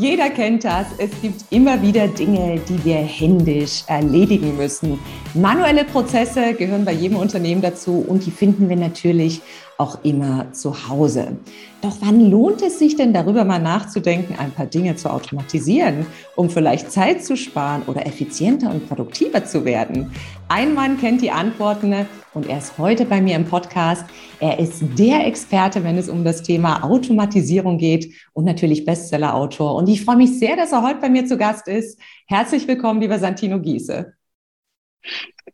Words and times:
Jeder 0.00 0.30
kennt 0.30 0.62
das. 0.62 0.86
Es 0.98 1.10
gibt 1.20 1.42
immer 1.50 1.82
wieder 1.82 2.06
Dinge, 2.06 2.60
die 2.68 2.84
wir 2.84 2.98
händisch 2.98 3.82
erledigen 3.88 4.56
müssen. 4.56 4.96
Manuelle 5.34 5.84
Prozesse 5.84 6.54
gehören 6.54 6.84
bei 6.84 6.92
jedem 6.92 7.16
Unternehmen 7.16 7.62
dazu 7.62 8.04
und 8.06 8.24
die 8.24 8.30
finden 8.30 8.68
wir 8.68 8.76
natürlich 8.76 9.40
auch 9.78 10.04
immer 10.04 10.52
zu 10.52 10.88
Hause. 10.88 11.38
Doch 11.82 11.96
wann 12.00 12.28
lohnt 12.30 12.62
es 12.62 12.80
sich 12.80 12.96
denn 12.96 13.12
darüber 13.12 13.44
mal 13.44 13.60
nachzudenken, 13.60 14.34
ein 14.36 14.50
paar 14.50 14.66
Dinge 14.66 14.96
zu 14.96 15.08
automatisieren, 15.08 16.04
um 16.34 16.50
vielleicht 16.50 16.90
Zeit 16.90 17.24
zu 17.24 17.36
sparen 17.36 17.82
oder 17.86 18.04
effizienter 18.04 18.70
und 18.72 18.88
produktiver 18.88 19.44
zu 19.44 19.64
werden? 19.64 20.10
Ein 20.48 20.74
Mann 20.74 20.98
kennt 20.98 21.22
die 21.22 21.30
Antworten 21.30 21.94
und 22.34 22.48
er 22.48 22.58
ist 22.58 22.76
heute 22.76 23.04
bei 23.04 23.20
mir 23.20 23.36
im 23.36 23.44
Podcast. 23.44 24.04
Er 24.40 24.58
ist 24.58 24.82
der 24.98 25.24
Experte, 25.28 25.84
wenn 25.84 25.96
es 25.96 26.08
um 26.08 26.24
das 26.24 26.42
Thema 26.42 26.82
Automatisierung 26.82 27.78
geht 27.78 28.12
und 28.32 28.46
natürlich 28.46 28.84
Bestsellerautor. 28.84 29.76
Und 29.76 29.88
ich 29.88 30.04
freue 30.04 30.16
mich 30.16 30.40
sehr, 30.40 30.56
dass 30.56 30.72
er 30.72 30.82
heute 30.82 31.00
bei 31.00 31.08
mir 31.08 31.24
zu 31.24 31.38
Gast 31.38 31.68
ist. 31.68 32.00
Herzlich 32.26 32.66
willkommen, 32.66 33.00
lieber 33.00 33.20
Santino 33.20 33.60
Giese. 33.60 34.14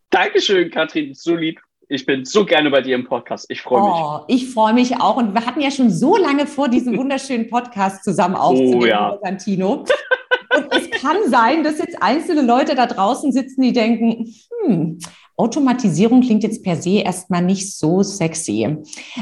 Dankeschön, 0.08 0.70
Katrin, 0.70 1.12
so 1.12 1.36
lieb. 1.36 1.60
Ich 1.94 2.06
bin 2.06 2.24
so 2.24 2.44
gerne 2.44 2.70
bei 2.70 2.80
dir 2.80 2.96
im 2.96 3.04
Podcast. 3.04 3.46
Ich 3.48 3.62
freue 3.62 3.82
mich. 3.82 3.92
Oh, 3.92 4.20
ich 4.26 4.50
freue 4.50 4.74
mich 4.74 5.00
auch. 5.00 5.16
Und 5.16 5.32
wir 5.32 5.46
hatten 5.46 5.60
ja 5.60 5.70
schon 5.70 5.90
so 5.90 6.16
lange 6.16 6.46
vor, 6.46 6.68
diesen 6.68 6.96
wunderschönen 6.98 7.48
Podcast 7.48 8.02
zusammen 8.02 8.34
aufzunehmen, 8.34 8.82
oh, 8.82 8.86
ja. 8.86 9.18
Santino. 9.22 9.84
Und 10.56 10.66
es 10.72 10.90
kann 10.90 11.16
sein, 11.28 11.62
dass 11.62 11.78
jetzt 11.78 12.02
einzelne 12.02 12.42
Leute 12.42 12.74
da 12.74 12.86
draußen 12.86 13.32
sitzen, 13.32 13.62
die 13.62 13.72
denken, 13.72 14.34
hm, 14.64 14.98
Automatisierung 15.36 16.20
klingt 16.20 16.44
jetzt 16.44 16.62
per 16.62 16.76
se 16.76 17.00
erstmal 17.00 17.42
nicht 17.42 17.76
so 17.76 18.02
sexy. 18.02 18.76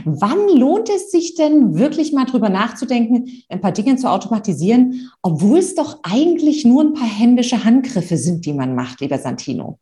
Wann 0.05 0.49
lohnt 0.49 0.91
es 0.91 1.11
sich 1.11 1.35
denn 1.35 1.79
wirklich 1.79 2.13
mal 2.13 2.27
drüber 2.27 2.51
nachzudenken, 2.51 3.43
ein 3.49 3.61
paar 3.61 3.73
Dinge 3.73 3.97
zu 3.97 4.11
automatisieren, 4.11 5.11
obwohl 5.23 5.59
es 5.59 5.75
doch 5.75 6.01
eigentlich 6.03 6.67
nur 6.67 6.85
ein 6.85 6.93
paar 6.93 7.09
händische 7.09 7.65
Handgriffe 7.65 8.19
sind, 8.19 8.45
die 8.45 8.53
man 8.53 8.75
macht, 8.75 9.01
lieber 9.01 9.19
Santino? 9.19 9.79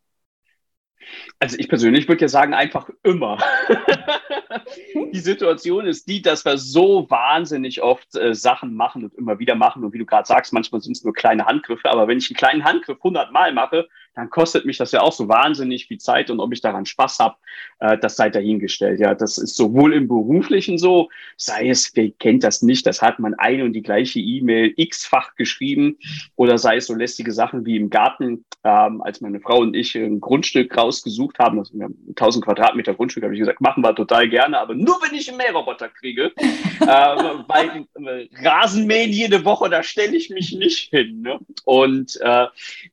Also 1.39 1.57
ich 1.59 1.67
persönlich 1.67 2.07
würde 2.07 2.21
ja 2.21 2.27
sagen, 2.27 2.53
einfach 2.53 2.89
immer. 3.03 3.37
die 5.13 5.19
Situation 5.19 5.85
ist 5.85 6.07
die, 6.07 6.21
dass 6.21 6.45
wir 6.45 6.57
so 6.57 7.09
wahnsinnig 7.09 7.81
oft 7.81 8.15
äh, 8.15 8.33
Sachen 8.33 8.75
machen 8.75 9.05
und 9.05 9.15
immer 9.15 9.39
wieder 9.39 9.55
machen. 9.55 9.83
Und 9.83 9.93
wie 9.93 9.99
du 9.99 10.05
gerade 10.05 10.27
sagst, 10.27 10.53
manchmal 10.53 10.81
sind 10.81 10.97
es 10.97 11.03
nur 11.03 11.13
kleine 11.13 11.45
Handgriffe. 11.45 11.89
Aber 11.89 12.07
wenn 12.07 12.17
ich 12.17 12.29
einen 12.29 12.37
kleinen 12.37 12.63
Handgriff 12.63 12.97
100 12.97 13.31
Mal 13.31 13.53
mache, 13.53 13.87
dann 14.13 14.29
kostet 14.29 14.65
mich 14.65 14.77
das 14.77 14.91
ja 14.91 15.01
auch 15.01 15.13
so 15.13 15.27
wahnsinnig 15.27 15.87
viel 15.87 15.97
Zeit. 15.97 16.29
Und 16.29 16.39
ob 16.39 16.51
ich 16.51 16.61
daran 16.61 16.85
Spaß 16.85 17.19
habe, 17.19 17.35
äh, 17.79 17.97
das 17.97 18.15
sei 18.15 18.29
dahingestellt. 18.29 18.99
Ja, 18.99 19.15
das 19.15 19.37
ist 19.37 19.55
sowohl 19.55 19.93
im 19.93 20.07
Beruflichen 20.07 20.77
so, 20.77 21.09
sei 21.37 21.69
es, 21.69 21.91
wer 21.95 22.09
kennt 22.11 22.43
das 22.43 22.61
nicht, 22.61 22.85
das 22.85 23.01
hat 23.01 23.19
man 23.19 23.33
eine 23.35 23.63
und 23.63 23.73
die 23.73 23.81
gleiche 23.81 24.19
E-Mail 24.19 24.73
x-fach 24.75 25.35
geschrieben. 25.35 25.97
Oder 26.35 26.57
sei 26.57 26.77
es 26.77 26.87
so 26.87 26.93
lästige 26.93 27.31
Sachen 27.31 27.65
wie 27.65 27.77
im 27.77 27.89
Garten, 27.89 28.45
ähm, 28.63 29.01
als 29.01 29.21
meine 29.21 29.39
Frau 29.39 29.59
und 29.59 29.75
ich 29.75 29.95
ein 29.95 30.19
Grundstück 30.19 30.75
rausgesucht 30.77 31.39
haben, 31.39 31.59
also 31.59 31.73
wir 31.73 31.85
haben 31.85 31.97
1000 32.09 32.43
Quadratmeter 32.45 32.93
Grundstück, 32.93 33.23
habe 33.23 33.33
ich 33.33 33.39
gesagt, 33.39 33.61
machen 33.61 33.83
wir 33.83 33.95
total 33.95 34.29
gerne, 34.29 34.59
aber 34.59 34.75
nur 34.75 34.99
wenn 35.01 35.17
ich 35.17 35.29
einen 35.29 35.37
Mähroboter 35.37 35.89
kriege. 35.89 36.31
äh, 36.37 36.85
weil 36.85 37.85
äh, 37.95 38.27
Rasenmähen 38.43 39.11
jede 39.11 39.45
Woche, 39.45 39.69
da 39.69 39.83
stelle 39.83 40.15
ich 40.15 40.29
mich 40.29 40.53
nicht 40.53 40.89
hin. 40.89 41.21
Ne? 41.21 41.39
Und 41.63 42.19
äh, 42.21 42.47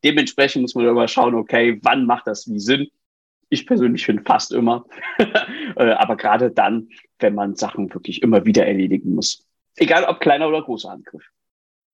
dementsprechend 0.05 0.63
muss 0.63 0.75
man 0.75 0.85
schauen, 1.09 1.35
okay, 1.35 1.79
wann 1.83 2.07
macht 2.07 2.27
das 2.27 2.49
wie 2.49 2.61
Sinn? 2.61 2.89
Ich 3.51 3.67
persönlich 3.67 4.05
finde 4.05 4.23
fast 4.25 4.53
immer. 4.53 4.85
Äh, 5.77 5.93
aber 5.93 6.17
gerade 6.17 6.51
dann, 6.51 6.89
wenn 7.21 7.37
man 7.37 7.55
Sachen 7.55 7.93
wirklich 7.95 8.23
immer 8.23 8.45
wieder 8.45 8.67
erledigen 8.67 9.15
muss. 9.15 9.47
Egal 9.77 10.05
ob 10.05 10.19
kleiner 10.19 10.49
oder 10.49 10.63
großer 10.63 10.91
Angriff. 10.91 11.23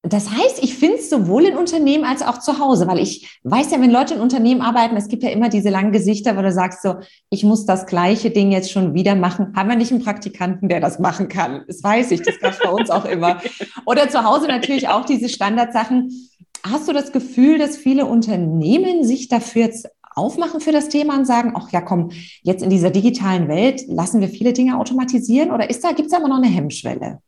Das 0.07 0.31
heißt, 0.31 0.63
ich 0.63 0.75
finde 0.75 0.99
es 0.99 1.09
sowohl 1.09 1.47
in 1.47 1.57
Unternehmen 1.57 2.05
als 2.05 2.21
auch 2.21 2.39
zu 2.39 2.59
Hause, 2.59 2.87
weil 2.87 2.99
ich 2.99 3.41
weiß 3.43 3.71
ja, 3.71 3.81
wenn 3.81 3.91
Leute 3.91 4.13
in 4.13 4.21
Unternehmen 4.21 4.61
arbeiten, 4.61 4.99
es 4.99 5.09
gibt 5.09 5.23
ja 5.23 5.31
immer 5.31 5.49
diese 5.49 5.71
langen 5.71 5.93
Gesichter, 5.93 6.37
wo 6.37 6.43
du 6.43 6.53
sagst 6.53 6.83
so, 6.83 6.97
ich 7.31 7.43
muss 7.43 7.65
das 7.65 7.87
gleiche 7.87 8.31
Ding 8.31 8.53
jetzt 8.53 8.71
schon 8.71 8.93
wieder 8.93 9.15
machen. 9.15 9.55
Haben 9.57 9.71
wir 9.71 9.77
nicht 9.77 9.93
einen 9.93 10.05
Praktikanten, 10.05 10.69
der 10.69 10.81
das 10.81 10.99
machen 10.99 11.29
kann? 11.29 11.65
Das 11.67 11.83
weiß 11.83 12.11
ich, 12.11 12.21
das 12.21 12.39
gab 12.39 12.53
es 12.53 12.59
bei 12.59 12.69
uns 12.69 12.91
auch 12.91 13.07
immer. 13.07 13.41
Oder 13.87 14.11
zu 14.11 14.23
Hause 14.23 14.47
natürlich 14.47 14.89
auch 14.89 15.07
diese 15.07 15.31
Standardsachen. 15.31 16.11
Hast 16.67 16.89
du 16.89 16.95
das 16.95 17.13
Gefühl, 17.13 17.59
dass 17.59 17.77
viele 17.77 18.07
Unternehmen 18.07 19.05
sich 19.05 19.29
dafür 19.29 19.63
jetzt 19.63 19.87
aufmachen 20.15 20.61
für 20.61 20.73
das 20.73 20.89
Thema 20.89 21.19
und 21.19 21.27
sagen, 21.27 21.53
ach 21.55 21.71
ja, 21.73 21.83
komm, 21.83 22.11
jetzt 22.43 22.63
in 22.63 22.71
dieser 22.71 22.91
digitalen 22.91 23.49
Welt 23.49 23.83
lassen 23.87 24.23
wir 24.23 24.29
viele 24.29 24.55
Dinge 24.55 24.79
automatisieren? 24.79 25.51
Oder 25.51 25.69
ist 25.69 25.85
da, 25.85 25.93
gibt 25.93 26.07
es 26.07 26.13
da 26.13 26.19
immer 26.19 26.29
noch 26.29 26.39
eine 26.39 26.47
Hemmschwelle? 26.47 27.21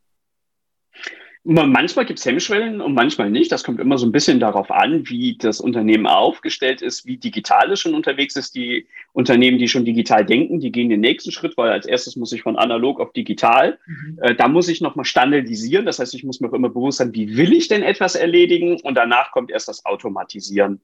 Manchmal 1.48 2.06
gibt 2.06 2.18
es 2.18 2.26
Hemmschwellen 2.26 2.80
und 2.80 2.94
manchmal 2.94 3.30
nicht. 3.30 3.52
Das 3.52 3.62
kommt 3.62 3.78
immer 3.78 3.98
so 3.98 4.06
ein 4.06 4.10
bisschen 4.10 4.40
darauf 4.40 4.68
an, 4.72 5.08
wie 5.08 5.36
das 5.38 5.60
Unternehmen 5.60 6.08
aufgestellt 6.08 6.82
ist, 6.82 7.06
wie 7.06 7.18
digital 7.18 7.70
es 7.70 7.78
schon 7.78 7.94
unterwegs 7.94 8.34
ist. 8.34 8.56
Die 8.56 8.88
Unternehmen, 9.12 9.56
die 9.56 9.68
schon 9.68 9.84
digital 9.84 10.26
denken, 10.26 10.58
die 10.58 10.72
gehen 10.72 10.88
den 10.88 10.98
nächsten 10.98 11.30
Schritt, 11.30 11.56
weil 11.56 11.70
als 11.70 11.86
erstes 11.86 12.16
muss 12.16 12.32
ich 12.32 12.42
von 12.42 12.56
analog 12.56 12.98
auf 12.98 13.12
digital. 13.12 13.78
Mhm. 13.86 14.18
Äh, 14.22 14.34
da 14.34 14.48
muss 14.48 14.66
ich 14.66 14.80
nochmal 14.80 15.04
standardisieren. 15.04 15.86
Das 15.86 16.00
heißt, 16.00 16.14
ich 16.16 16.24
muss 16.24 16.40
mir 16.40 16.48
auch 16.48 16.52
immer 16.52 16.68
bewusst 16.68 16.98
sein, 16.98 17.14
wie 17.14 17.36
will 17.36 17.52
ich 17.52 17.68
denn 17.68 17.84
etwas 17.84 18.16
erledigen? 18.16 18.80
Und 18.80 18.96
danach 18.96 19.30
kommt 19.30 19.52
erst 19.52 19.68
das 19.68 19.86
Automatisieren. 19.86 20.80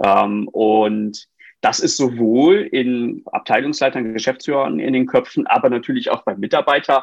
Ähm, 0.00 0.46
und 0.46 1.26
das 1.60 1.80
ist 1.80 1.96
sowohl 1.96 2.68
in 2.70 3.22
Abteilungsleitern, 3.24 4.12
Geschäftsführern 4.12 4.78
in 4.78 4.92
den 4.92 5.06
Köpfen, 5.06 5.46
aber 5.48 5.70
natürlich 5.70 6.10
auch 6.10 6.22
bei 6.22 6.36
Mitarbeitern 6.36 7.02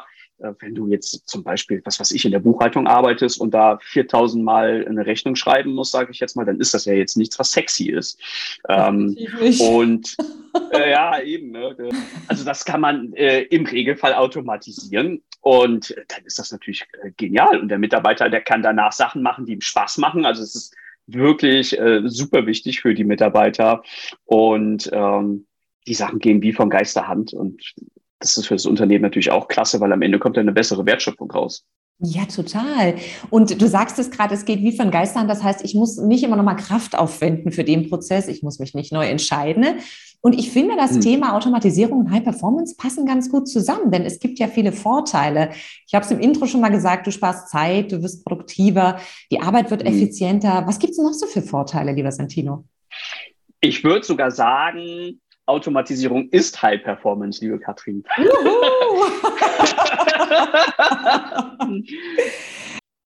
wenn 0.60 0.74
du 0.74 0.88
jetzt 0.88 1.28
zum 1.28 1.42
Beispiel, 1.42 1.80
was 1.84 2.00
weiß 2.00 2.10
ich, 2.12 2.24
in 2.24 2.32
der 2.32 2.40
Buchhaltung 2.40 2.86
arbeitest 2.86 3.40
und 3.40 3.52
da 3.52 3.78
4000 3.82 4.42
Mal 4.42 4.86
eine 4.88 5.06
Rechnung 5.06 5.36
schreiben 5.36 5.74
musst, 5.74 5.92
sage 5.92 6.10
ich 6.10 6.20
jetzt 6.20 6.36
mal, 6.36 6.44
dann 6.44 6.60
ist 6.60 6.74
das 6.74 6.84
ja 6.84 6.94
jetzt 6.94 7.16
nichts, 7.16 7.38
was 7.38 7.52
sexy 7.52 7.90
ist. 7.90 8.20
Ähm, 8.68 9.16
und 9.60 10.16
äh, 10.72 10.90
ja, 10.90 11.20
eben. 11.20 11.52
Ne? 11.52 11.76
Also 12.28 12.44
das 12.44 12.64
kann 12.64 12.80
man 12.80 13.12
äh, 13.14 13.42
im 13.42 13.66
Regelfall 13.66 14.14
automatisieren 14.14 15.22
und 15.40 15.94
dann 16.08 16.24
ist 16.24 16.38
das 16.38 16.52
natürlich 16.52 16.86
äh, 17.02 17.10
genial. 17.16 17.60
Und 17.60 17.68
der 17.68 17.78
Mitarbeiter, 17.78 18.28
der 18.30 18.40
kann 18.40 18.62
danach 18.62 18.92
Sachen 18.92 19.22
machen, 19.22 19.46
die 19.46 19.54
ihm 19.54 19.60
Spaß 19.60 19.98
machen. 19.98 20.24
Also 20.24 20.42
es 20.42 20.54
ist 20.54 20.76
wirklich 21.06 21.78
äh, 21.78 22.02
super 22.04 22.46
wichtig 22.46 22.80
für 22.80 22.94
die 22.94 23.04
Mitarbeiter 23.04 23.82
und 24.24 24.88
ähm, 24.92 25.46
die 25.86 25.94
Sachen 25.94 26.20
gehen 26.20 26.42
wie 26.42 26.52
von 26.52 26.70
Geisterhand 26.70 27.34
und 27.34 27.74
das 28.22 28.36
ist 28.36 28.46
für 28.46 28.54
das 28.54 28.66
Unternehmen 28.66 29.02
natürlich 29.02 29.30
auch 29.30 29.48
klasse, 29.48 29.80
weil 29.80 29.92
am 29.92 30.02
Ende 30.02 30.18
kommt 30.18 30.38
eine 30.38 30.52
bessere 30.52 30.86
Wertschöpfung 30.86 31.30
raus. 31.30 31.64
Ja, 32.04 32.24
total. 32.24 32.96
Und 33.30 33.60
du 33.60 33.68
sagst 33.68 33.98
es 33.98 34.10
gerade, 34.10 34.34
es 34.34 34.44
geht 34.44 34.60
wie 34.60 34.76
von 34.76 34.90
Geistern. 34.90 35.28
Das 35.28 35.42
heißt, 35.42 35.64
ich 35.64 35.74
muss 35.74 35.98
nicht 35.98 36.24
immer 36.24 36.34
noch 36.34 36.42
mal 36.42 36.54
Kraft 36.54 36.98
aufwenden 36.98 37.52
für 37.52 37.62
den 37.62 37.88
Prozess. 37.88 38.26
Ich 38.26 38.42
muss 38.42 38.58
mich 38.58 38.74
nicht 38.74 38.92
neu 38.92 39.06
entscheiden. 39.06 39.78
Und 40.20 40.36
ich 40.36 40.50
finde, 40.50 40.74
das 40.76 40.92
hm. 40.92 41.00
Thema 41.00 41.36
Automatisierung 41.36 42.00
und 42.00 42.10
High 42.10 42.24
Performance 42.24 42.74
passen 42.76 43.06
ganz 43.06 43.30
gut 43.30 43.48
zusammen, 43.48 43.90
denn 43.90 44.02
es 44.02 44.18
gibt 44.18 44.38
ja 44.38 44.48
viele 44.48 44.72
Vorteile. 44.72 45.50
Ich 45.86 45.94
habe 45.94 46.04
es 46.04 46.10
im 46.10 46.18
Intro 46.18 46.46
schon 46.46 46.60
mal 46.60 46.70
gesagt, 46.70 47.06
du 47.06 47.12
sparst 47.12 47.50
Zeit, 47.50 47.92
du 47.92 48.02
wirst 48.02 48.24
produktiver, 48.24 48.98
die 49.30 49.40
Arbeit 49.40 49.70
wird 49.70 49.84
hm. 49.84 49.94
effizienter. 49.94 50.64
Was 50.66 50.78
gibt 50.78 50.92
es 50.92 50.98
noch 50.98 51.12
so 51.12 51.26
für 51.26 51.42
Vorteile, 51.42 51.92
lieber 51.92 52.10
Santino? 52.10 52.64
Ich 53.60 53.84
würde 53.84 54.04
sogar 54.04 54.32
sagen, 54.32 55.20
Automatisierung 55.46 56.28
ist 56.30 56.62
High 56.62 56.82
Performance, 56.82 57.44
liebe 57.44 57.58
Katrin. 57.58 58.04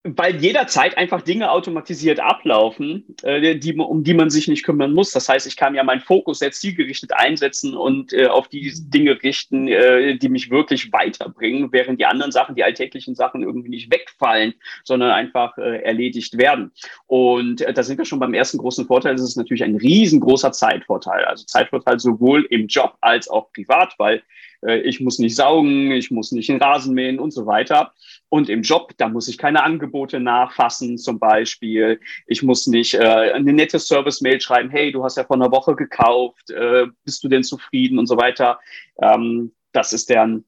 weil 0.06 0.36
jederzeit 0.36 0.98
einfach 0.98 1.22
Dinge 1.22 1.50
automatisiert 1.50 2.20
ablaufen, 2.20 3.16
äh, 3.22 3.56
die, 3.56 3.74
um 3.74 4.04
die 4.04 4.12
man 4.12 4.28
sich 4.28 4.48
nicht 4.48 4.62
kümmern 4.62 4.92
muss. 4.92 5.12
Das 5.12 5.30
heißt, 5.30 5.46
ich 5.46 5.56
kann 5.56 5.74
ja 5.74 5.82
meinen 5.82 6.02
Fokus 6.02 6.40
sehr 6.40 6.52
zielgerichtet 6.52 7.14
einsetzen 7.14 7.74
und 7.74 8.12
äh, 8.12 8.26
auf 8.26 8.48
die 8.48 8.70
Dinge 8.76 9.22
richten, 9.22 9.66
äh, 9.66 10.18
die 10.18 10.28
mich 10.28 10.50
wirklich 10.50 10.92
weiterbringen, 10.92 11.72
während 11.72 12.00
die 12.00 12.04
anderen 12.04 12.32
Sachen, 12.32 12.54
die 12.54 12.62
alltäglichen 12.62 13.14
Sachen 13.14 13.42
irgendwie 13.42 13.70
nicht 13.70 13.90
wegfallen, 13.90 14.52
sondern 14.84 15.10
einfach 15.10 15.56
äh, 15.56 15.82
erledigt 15.82 16.36
werden. 16.36 16.72
Und 17.06 17.62
äh, 17.62 17.72
da 17.72 17.82
sind 17.82 17.96
wir 17.96 18.04
schon 18.04 18.20
beim 18.20 18.34
ersten 18.34 18.58
großen 18.58 18.86
Vorteil. 18.86 19.14
Das 19.14 19.24
ist 19.24 19.36
natürlich 19.36 19.64
ein 19.64 19.76
riesengroßer 19.76 20.52
Zeitvorteil. 20.52 21.24
Also 21.24 21.46
Zeitvorteil 21.46 21.98
sowohl 21.98 22.44
im 22.50 22.66
Job 22.66 22.98
als 23.00 23.26
auch 23.28 23.50
privat, 23.52 23.94
weil 23.96 24.22
ich 24.66 25.00
muss 25.00 25.18
nicht 25.18 25.36
saugen, 25.36 25.90
ich 25.92 26.10
muss 26.10 26.32
nicht 26.32 26.48
den 26.48 26.62
Rasen 26.62 26.94
mähen 26.94 27.18
und 27.18 27.32
so 27.32 27.46
weiter. 27.46 27.92
Und 28.28 28.48
im 28.48 28.62
Job, 28.62 28.92
da 28.96 29.08
muss 29.08 29.28
ich 29.28 29.38
keine 29.38 29.62
Angebote 29.62 30.20
nachfassen 30.20 30.98
zum 30.98 31.18
Beispiel. 31.18 32.00
Ich 32.26 32.42
muss 32.42 32.66
nicht 32.66 32.94
äh, 32.94 33.32
eine 33.32 33.52
nette 33.52 33.78
Service-Mail 33.78 34.40
schreiben, 34.40 34.70
hey, 34.70 34.90
du 34.90 35.04
hast 35.04 35.16
ja 35.16 35.24
vor 35.24 35.36
einer 35.36 35.52
Woche 35.52 35.76
gekauft, 35.76 36.50
äh, 36.50 36.86
bist 37.04 37.22
du 37.22 37.28
denn 37.28 37.44
zufrieden 37.44 37.98
und 37.98 38.06
so 38.06 38.16
weiter. 38.16 38.58
Ähm, 39.00 39.52
das 39.72 39.92
ist 39.92 40.10
dann 40.10 40.44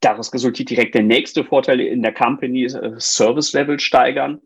Daraus 0.00 0.32
resultiert 0.34 0.68
direkt 0.68 0.94
der 0.94 1.02
nächste 1.02 1.42
Vorteil 1.42 1.80
in 1.80 2.02
der 2.02 2.12
Company, 2.12 2.64
äh, 2.64 2.94
Service 2.98 3.54
Level 3.54 3.80
steigern. 3.80 4.42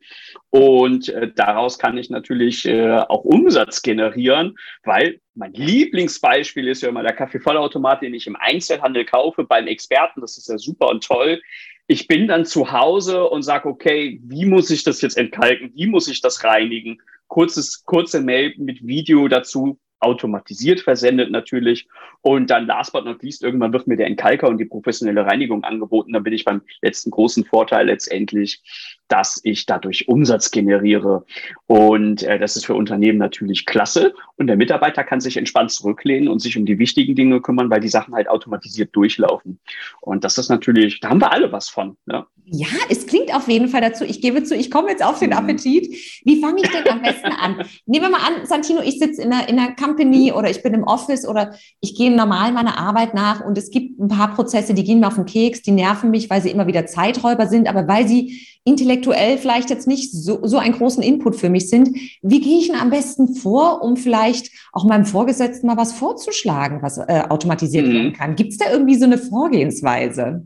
Und 0.51 1.09
äh, 1.09 1.33
daraus 1.35 1.79
kann 1.79 1.99
ich 1.99 2.09
natürlich 2.09 2.67
äh, 2.67 2.99
auch 2.99 3.25
Umsatz 3.25 3.83
generieren, 3.83 4.57
weil 4.85 5.21
mein 5.35 5.53
Lieblingsbeispiel 5.53 6.69
ist 6.69 6.83
ja 6.83 6.89
immer 6.89 7.03
der 7.03 7.15
Kaffeevollautomat, 7.15 8.03
den 8.03 8.15
ich 8.15 8.27
im 8.27 8.37
Einzelhandel 8.37 9.05
kaufe 9.05 9.45
beim 9.45 9.67
Experten. 9.67 10.21
Das 10.21 10.39
ist 10.39 10.49
ja 10.49 10.59
super 10.59 10.89
und 10.89 11.05
toll. 11.05 11.41
Ich 11.89 12.07
bin 12.07 12.29
dann 12.29 12.45
zu 12.45 12.71
Hause 12.71 13.29
und 13.29 13.43
sage, 13.43 13.69
okay, 13.69 14.21
wie 14.23 14.45
muss 14.45 14.71
ich 14.71 14.85
das 14.85 15.01
jetzt 15.01 15.19
entkalken? 15.19 15.73
Wie 15.75 15.87
muss 15.87 16.07
ich 16.07 16.21
das 16.21 16.45
reinigen? 16.45 17.03
Kurzes, 17.27 17.85
kurze 17.85 18.21
Mail 18.21 18.55
mit 18.59 18.87
Video 18.87 19.27
dazu 19.27 19.79
automatisiert 20.01 20.81
versendet 20.81 21.31
natürlich. 21.31 21.89
Und 22.23 22.51
dann 22.51 22.67
last 22.67 22.93
but 22.93 23.05
not 23.05 23.23
least, 23.23 23.43
irgendwann 23.43 23.73
wird 23.73 23.87
mir 23.87 23.97
der 23.97 24.07
Entkalker 24.07 24.49
und 24.49 24.59
die 24.59 24.65
professionelle 24.65 25.25
Reinigung 25.25 25.65
angeboten. 25.65 26.13
Dann 26.13 26.25
bin 26.25 26.33
ich 26.33 26.45
beim 26.45 26.63
letzten 26.83 27.11
großen 27.11 27.45
Vorteil 27.45 27.87
letztendlich, 27.87 28.63
dass 29.11 29.41
ich 29.43 29.67
dadurch 29.67 30.09
Umsatz 30.09 30.51
generiere. 30.51 31.25
Und 31.67 32.23
äh, 32.23 32.39
das 32.39 32.57
ist 32.57 32.65
für 32.65 32.75
Unternehmen 32.75 33.19
natürlich 33.19 33.67
klasse. 33.67 34.15
Und 34.37 34.47
der 34.47 34.57
Mitarbeiter 34.57 35.05
kann 35.05 35.21
sich 35.21 35.37
entspannt 35.37 35.73
zurücklehnen 35.73 36.29
und 36.29 36.39
sich 36.39 36.57
um 36.57 36.65
die 36.65 36.79
wichtigen 36.79 37.15
Dinge 37.15 37.41
kümmern, 37.41 37.71
weil 37.71 37.81
die 37.81 37.89
Sachen 37.89 38.15
halt 38.15 38.29
automatisiert 38.29 38.95
durchlaufen. 38.95 39.59
Und 40.01 40.25
das 40.25 40.39
ist 40.39 40.49
natürlich, 40.49 41.01
da 41.01 41.11
haben 41.11 41.21
wir 41.21 41.33
alle 41.33 41.51
was 41.51 41.69
von. 41.69 41.97
Ne? 42.07 42.25
Ja, 42.53 42.67
es 42.89 43.07
klingt 43.07 43.35
auf 43.35 43.49
jeden 43.49 43.69
Fall 43.69 43.81
dazu. 43.81 44.05
Ich 44.05 44.21
gebe 44.21 44.43
zu, 44.43 44.57
ich 44.57 44.71
komme 44.71 44.91
jetzt 44.91 45.05
auf 45.05 45.19
den 45.19 45.31
mhm. 45.31 45.37
Appetit. 45.37 45.89
Wie 46.25 46.41
fange 46.41 46.63
ich 46.63 46.71
denn 46.71 46.89
am 46.89 47.03
besten 47.03 47.29
an? 47.29 47.65
Nehmen 47.87 48.07
wir 48.07 48.11
mal 48.11 48.27
an, 48.27 48.47
Santino, 48.47 48.81
ich 48.81 48.99
sitze 48.99 49.23
in 49.23 49.33
einer, 49.33 49.49
in 49.49 49.59
einer 49.59 49.77
Company 49.77 50.33
oder 50.33 50.51
ich 50.51 50.63
bin 50.63 50.75
im 50.75 50.85
Office 50.85 51.27
oder 51.27 51.55
ich 51.81 51.97
gehe 51.97 52.15
normal 52.15 52.53
meiner 52.53 52.79
Arbeit 52.79 53.15
nach 53.15 53.45
und 53.45 53.57
es 53.57 53.71
gibt 53.71 54.01
ein 54.01 54.09
paar 54.09 54.35
Prozesse, 54.35 54.75
die 54.75 54.85
gehen 54.85 55.01
mir 55.01 55.07
auf 55.07 55.15
den 55.15 55.27
Keks, 55.27 55.63
die 55.63 55.71
nerven 55.71 56.11
mich, 56.11 56.29
weil 56.29 56.43
sie 56.43 56.51
immer 56.51 56.67
wieder 56.67 56.87
Zeiträuber 56.87 57.47
sind, 57.47 57.69
aber 57.69 57.87
weil 57.87 58.09
sie 58.09 58.47
intellektuell 58.71 59.39
vielleicht 59.39 59.71
jetzt 59.71 59.87
nicht 59.87 60.13
so, 60.13 60.41
so 60.43 60.59
einen 60.59 60.75
großen 60.75 61.03
Input 61.03 61.37
für 61.37 61.51
mich 61.51 61.69
sind. 61.69 61.91
Wie 62.23 62.41
gehe 62.41 62.59
ich 62.59 62.69
denn 62.69 62.81
am 62.81 62.91
besten 62.91 63.35
vor, 63.35 63.83
um 63.83 63.97
vielleicht 63.97 64.51
auch 64.73 64.85
meinem 64.85 65.05
Vorgesetzten 65.05 65.67
mal 65.67 65.77
was 65.77 65.93
vorzuschlagen, 65.93 66.83
was 66.83 66.99
äh, 66.99 67.25
automatisiert 67.29 67.87
mhm. 67.87 67.93
werden 67.93 68.13
kann? 68.13 68.37
Gibt 68.37 68.53
es 68.53 68.59
da 68.59 68.71
irgendwie 68.71 68.97
so 68.97 69.05
eine 69.05 69.19
Vorgehensweise? 69.19 70.45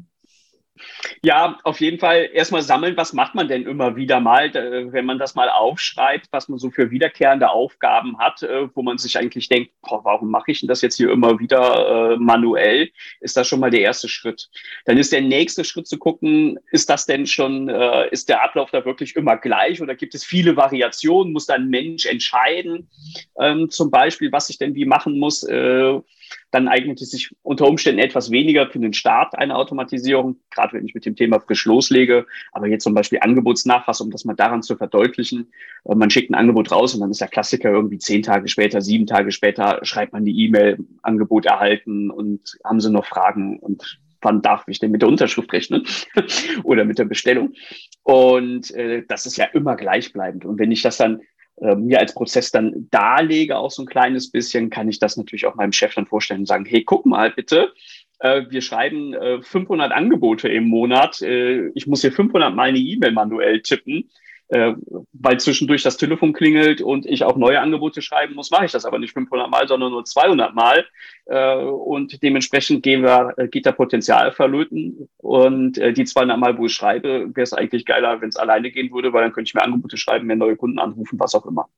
Ja, 1.23 1.59
auf 1.65 1.81
jeden 1.81 1.99
Fall 1.99 2.29
erstmal 2.33 2.63
sammeln, 2.63 2.97
was 2.97 3.13
macht 3.13 3.35
man 3.35 3.49
denn 3.49 3.67
immer 3.67 3.97
wieder 3.97 4.21
mal, 4.21 4.53
wenn 4.55 5.07
man 5.07 5.19
das 5.19 5.35
mal 5.35 5.49
aufschreibt, 5.49 6.29
was 6.31 6.49
man 6.49 6.59
so 6.59 6.71
für 6.71 6.91
wiederkehrende 6.91 7.51
Aufgaben 7.51 8.19
hat, 8.19 8.43
äh, 8.43 8.69
wo 8.75 8.83
man 8.83 8.99
sich 8.99 9.19
eigentlich 9.19 9.49
denkt, 9.49 9.73
boah, 9.83 10.05
warum 10.05 10.31
mache 10.31 10.51
ich 10.51 10.61
denn 10.61 10.69
das 10.69 10.83
jetzt 10.83 10.97
hier 10.97 11.11
immer 11.11 11.39
wieder 11.39 12.13
äh, 12.13 12.17
manuell, 12.17 12.91
ist 13.21 13.37
das 13.37 13.49
schon 13.49 13.61
mal 13.61 13.71
der 13.71 13.81
erste 13.81 14.09
Schritt. 14.09 14.51
Dann 14.85 14.99
ist 14.99 15.13
der 15.13 15.23
nächste 15.23 15.65
Schritt 15.65 15.87
zu 15.87 15.99
gucken, 15.99 16.59
ist 16.71 16.91
das 16.91 17.07
denn 17.07 17.27
schon, 17.27 17.69
äh, 17.69 18.09
ist 18.11 18.29
der 18.29 18.43
Ablauf 18.45 18.71
da 18.71 18.85
wirklich 18.85 19.17
immer 19.17 19.37
gleich 19.37 19.81
oder 19.83 19.95
gibt 19.95 20.15
es 20.15 20.25
viele 20.25 20.57
Variationen, 20.57 21.33
muss 21.33 21.47
da 21.47 21.55
ein 21.55 21.69
Mensch 21.69 22.07
entscheiden, 22.07 22.89
ähm, 23.39 23.71
zum 23.71 23.91
Beispiel, 23.91 24.33
was 24.33 24.51
ich 24.51 24.59
denn 24.59 24.75
wie 24.75 24.85
machen 24.85 25.19
muss. 25.19 25.45
Dann 26.51 26.69
eignet 26.69 27.01
es 27.01 27.11
sich 27.11 27.35
unter 27.43 27.67
Umständen 27.67 28.01
etwas 28.01 28.31
weniger 28.31 28.69
für 28.69 28.79
den 28.79 28.93
Start 28.93 29.37
einer 29.37 29.57
Automatisierung, 29.57 30.37
gerade 30.51 30.75
wenn 30.75 30.87
ich 30.87 30.95
mit 30.95 31.07
dem 31.07 31.17
Thema 31.17 31.41
frisch 31.41 31.65
loslege. 31.65 32.27
Aber 32.53 32.67
jetzt 32.67 32.85
zum 32.85 32.95
Beispiel 32.95 33.21
Angebotsnachfassung, 33.21 34.07
um 34.07 34.11
das 34.11 34.25
mal 34.25 34.35
daran 34.35 34.63
zu 34.63 34.77
verdeutlichen. 34.77 35.53
Äh, 35.85 35.95
man 35.95 36.11
schickt 36.11 36.31
ein 36.31 36.35
Angebot 36.35 36.71
raus 36.71 36.95
und 36.95 37.01
dann 37.01 37.11
ist 37.11 37.21
der 37.21 37.29
Klassiker 37.29 37.71
irgendwie 37.71 37.99
zehn 37.99 38.23
Tage 38.23 38.49
später, 38.49 38.81
sieben 38.81 39.07
Tage 39.07 39.33
später 39.33 39.81
schreibt 39.83 40.13
man 40.13 40.25
die 40.25 40.45
E-Mail, 40.45 40.79
Angebot 41.03 41.47
erhalten 41.47 42.11
und 42.11 42.59
haben 42.65 42.81
sie 42.81 42.91
noch 42.91 43.07
Fragen 43.07 43.59
und 43.59 43.99
wann 44.25 44.43
darf 44.43 44.65
ich 44.67 44.79
denn 44.79 44.91
mit 44.91 45.03
der 45.03 45.09
Unterschrift 45.09 45.53
rechnen 45.53 45.87
oder 46.65 46.85
mit 46.85 46.99
der 46.99 47.05
Bestellung? 47.05 47.53
Und 48.03 48.71
äh, 48.73 49.05
das 49.07 49.27
ist 49.27 49.37
ja 49.37 49.45
immer 49.45 49.77
gleichbleibend. 49.77 50.45
Und 50.45 50.59
wenn 50.59 50.73
ich 50.73 50.83
das 50.83 50.97
dann 50.97 51.21
äh, 51.57 51.75
mir 51.75 52.01
als 52.01 52.15
Prozess 52.15 52.51
dann 52.51 52.89
darlege, 52.91 53.57
auch 53.57 53.71
so 53.71 53.83
ein 53.83 53.87
kleines 53.87 54.31
bisschen, 54.31 54.71
kann 54.71 54.89
ich 54.89 54.99
das 54.99 55.17
natürlich 55.17 55.47
auch 55.47 55.55
meinem 55.55 55.73
Chef 55.73 55.95
dann 55.95 56.07
vorstellen 56.07 56.41
und 56.41 56.47
sagen, 56.47 56.65
hey, 56.65 56.85
guck 56.85 57.07
mal 57.07 57.31
bitte, 57.31 57.73
äh, 58.19 58.43
wir 58.49 58.63
schreiben 58.63 59.15
äh, 59.15 59.43
500 59.43 59.93
Angebote 59.93 60.49
im 60.49 60.69
Monat, 60.69 61.23
äh, 61.23 61.69
ich 61.75 61.87
muss 61.87 62.01
hier 62.01 62.13
500 62.13 62.55
Mal 62.55 62.71
eine 62.71 62.79
E-Mail 62.79 63.13
manuell 63.13 63.63
tippen 63.63 64.11
äh, 64.49 64.75
weil 65.13 65.41
zwischendurch 65.41 65.83
das 65.83 65.97
Telefon 65.97 66.33
klingelt 66.33 66.81
und 66.81 67.07
ich 67.07 67.25
auch 67.25 67.37
neue 67.37 67.61
Angebote 67.61 68.03
schreiben 68.03 68.35
muss, 68.35 68.51
mache 68.51 68.67
ich 68.67 68.73
das 68.73 68.85
aber 68.85 68.99
nicht 68.99 69.13
500 69.15 69.51
Mal, 69.51 69.67
sondern 69.69 69.93
nur 69.93 70.05
200 70.05 70.55
Mal. 70.55 70.85
Äh, 71.27 71.57
und 71.57 72.23
dementsprechend 72.23 72.83
gehen 72.83 73.03
wir, 73.03 73.35
äh, 73.37 73.49
geht 73.49 73.67
da 73.67 73.73
Potenzial 73.73 74.33
verlöten. 74.33 75.09
Und 75.17 75.79
äh, 75.79 75.93
die 75.93 76.05
200 76.05 76.39
Mal, 76.39 76.59
wo 76.59 76.67
ich 76.67 76.75
schreibe, 76.75 77.31
wäre 77.35 77.43
es 77.43 77.53
eigentlich 77.53 77.87
geiler, 77.87 78.21
wenn 78.21 78.29
es 78.29 78.37
alleine 78.37 78.71
gehen 78.71 78.93
würde, 78.93 79.13
weil 79.13 79.23
dann 79.23 79.33
könnte 79.33 79.49
ich 79.49 79.55
mir 79.55 79.63
Angebote 79.63 79.97
schreiben, 79.97 80.27
mir 80.27 80.37
neue 80.37 80.57
Kunden 80.57 80.79
anrufen, 80.79 81.19
was 81.19 81.35
auch 81.35 81.47
immer. 81.47 81.69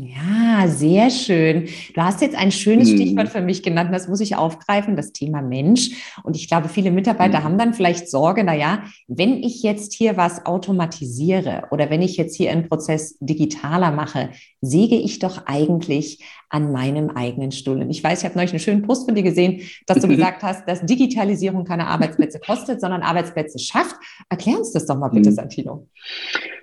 Ja, 0.00 0.68
sehr 0.68 1.10
schön. 1.10 1.68
Du 1.92 2.00
hast 2.00 2.20
jetzt 2.20 2.36
ein 2.36 2.52
schönes 2.52 2.88
hm. 2.88 2.96
Stichwort 2.96 3.30
für 3.30 3.40
mich 3.40 3.64
genannt, 3.64 3.92
das 3.92 4.06
muss 4.06 4.20
ich 4.20 4.36
aufgreifen, 4.36 4.94
das 4.94 5.12
Thema 5.12 5.42
Mensch. 5.42 5.90
Und 6.22 6.36
ich 6.36 6.46
glaube, 6.46 6.68
viele 6.68 6.92
Mitarbeiter 6.92 7.38
hm. 7.38 7.44
haben 7.44 7.58
dann 7.58 7.74
vielleicht 7.74 8.08
Sorge, 8.08 8.44
na 8.44 8.54
ja, 8.54 8.84
wenn 9.08 9.42
ich 9.42 9.64
jetzt 9.64 9.92
hier 9.94 10.16
was 10.16 10.46
automatisiere 10.46 11.64
oder 11.72 11.90
wenn 11.90 12.00
ich 12.00 12.16
jetzt 12.16 12.36
hier 12.36 12.52
einen 12.52 12.68
Prozess 12.68 13.16
digitaler 13.18 13.90
mache, 13.90 14.30
säge 14.60 14.94
ich 14.94 15.18
doch 15.18 15.46
eigentlich 15.46 16.24
an 16.48 16.70
meinem 16.70 17.10
eigenen 17.10 17.50
Stuhl. 17.50 17.82
Und 17.82 17.90
ich 17.90 18.04
weiß, 18.04 18.20
ich 18.20 18.24
habe 18.24 18.36
neulich 18.36 18.52
einen 18.52 18.60
schönen 18.60 18.82
Post 18.82 19.06
von 19.06 19.16
dir 19.16 19.24
gesehen, 19.24 19.62
dass 19.88 19.98
du 20.00 20.06
gesagt 20.06 20.44
hast, 20.44 20.68
dass 20.68 20.86
Digitalisierung 20.86 21.64
keine 21.64 21.88
Arbeitsplätze 21.88 22.38
kostet, 22.38 22.80
sondern 22.80 23.02
Arbeitsplätze 23.02 23.58
schafft. 23.58 23.96
Erklär 24.28 24.58
uns 24.58 24.70
das 24.70 24.86
doch 24.86 24.96
mal 24.96 25.08
bitte. 25.08 25.32
Santino. 25.32 25.88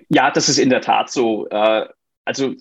Ja, 0.08 0.30
das 0.30 0.48
ist 0.48 0.58
in 0.58 0.70
der 0.70 0.80
Tat 0.80 1.10
so. 1.10 1.46
Äh, 1.48 1.84
also 2.24 2.54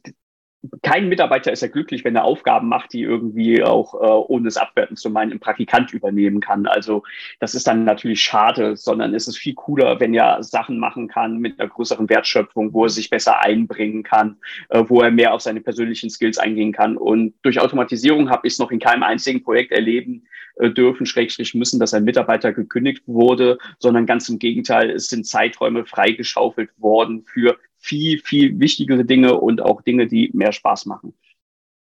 kein 0.82 1.10
Mitarbeiter 1.10 1.52
ist 1.52 1.62
ja 1.62 1.68
glücklich, 1.68 2.04
wenn 2.04 2.16
er 2.16 2.24
Aufgaben 2.24 2.68
macht, 2.68 2.94
die 2.94 3.02
irgendwie 3.02 3.64
auch, 3.64 3.94
äh, 3.96 3.98
ohne 3.98 4.48
es 4.48 4.58
abwerten 4.58 4.98
zu 4.98 5.10
meinen, 5.10 5.32
ein 5.32 5.40
Praktikant 5.40 5.94
übernehmen 5.94 6.40
kann. 6.40 6.66
Also 6.68 7.04
das 7.40 7.56
ist 7.56 7.68
dann 7.68 7.84
natürlich 7.84 8.22
schade, 8.22 8.76
sondern 8.78 9.14
es 9.14 9.28
ist 9.28 9.38
viel 9.38 9.54
cooler, 9.54 10.00
wenn 10.00 10.14
er 10.14 10.44
Sachen 10.44 10.80
machen 10.80 11.08
kann 11.08 11.40
mit 11.40 11.60
einer 11.60 11.70
größeren 11.70 12.10
Wertschöpfung, 12.10 12.74
wo 12.74 12.84
er 12.86 12.90
sich 12.90 13.10
besser 13.10 13.42
einbringen 13.42 14.04
kann, 14.04 14.38
äh, 14.70 14.84
wo 14.88 15.02
er 15.02 15.12
mehr 15.12 15.34
auf 15.34 15.42
seine 15.42 15.62
persönlichen 15.62 16.10
Skills 16.10 16.38
eingehen 16.38 16.72
kann. 16.72 16.98
Und 16.98 17.34
durch 17.42 17.60
Automatisierung 17.60 18.30
habe 18.30 18.48
ich 18.48 18.54
es 18.54 18.60
noch 18.60 18.72
in 18.72 18.80
keinem 18.80 19.04
einzigen 19.04 19.44
Projekt 19.44 19.72
erleben 19.72 20.28
äh, 20.58 20.70
dürfen, 20.70 21.06
schrägstrich 21.06 21.54
müssen, 21.54 21.80
dass 21.80 21.94
ein 21.94 22.04
Mitarbeiter 22.04 22.54
gekündigt 22.54 23.04
wurde, 23.08 23.58
sondern 23.80 24.06
ganz 24.06 24.30
im 24.30 24.40
Gegenteil, 24.40 24.90
es 24.90 25.08
sind 25.08 25.26
Zeiträume 25.26 25.86
freigeschaufelt 25.86 26.70
worden 26.78 27.24
für 27.26 27.58
viel, 27.86 28.20
viel 28.20 28.60
wichtigere 28.60 29.06
Dinge 29.06 29.40
und 29.40 29.62
auch 29.62 29.82
Dinge, 29.82 30.08
die 30.08 30.32
mehr 30.34 30.52
Spaß 30.52 30.88
machen. 30.88 31.14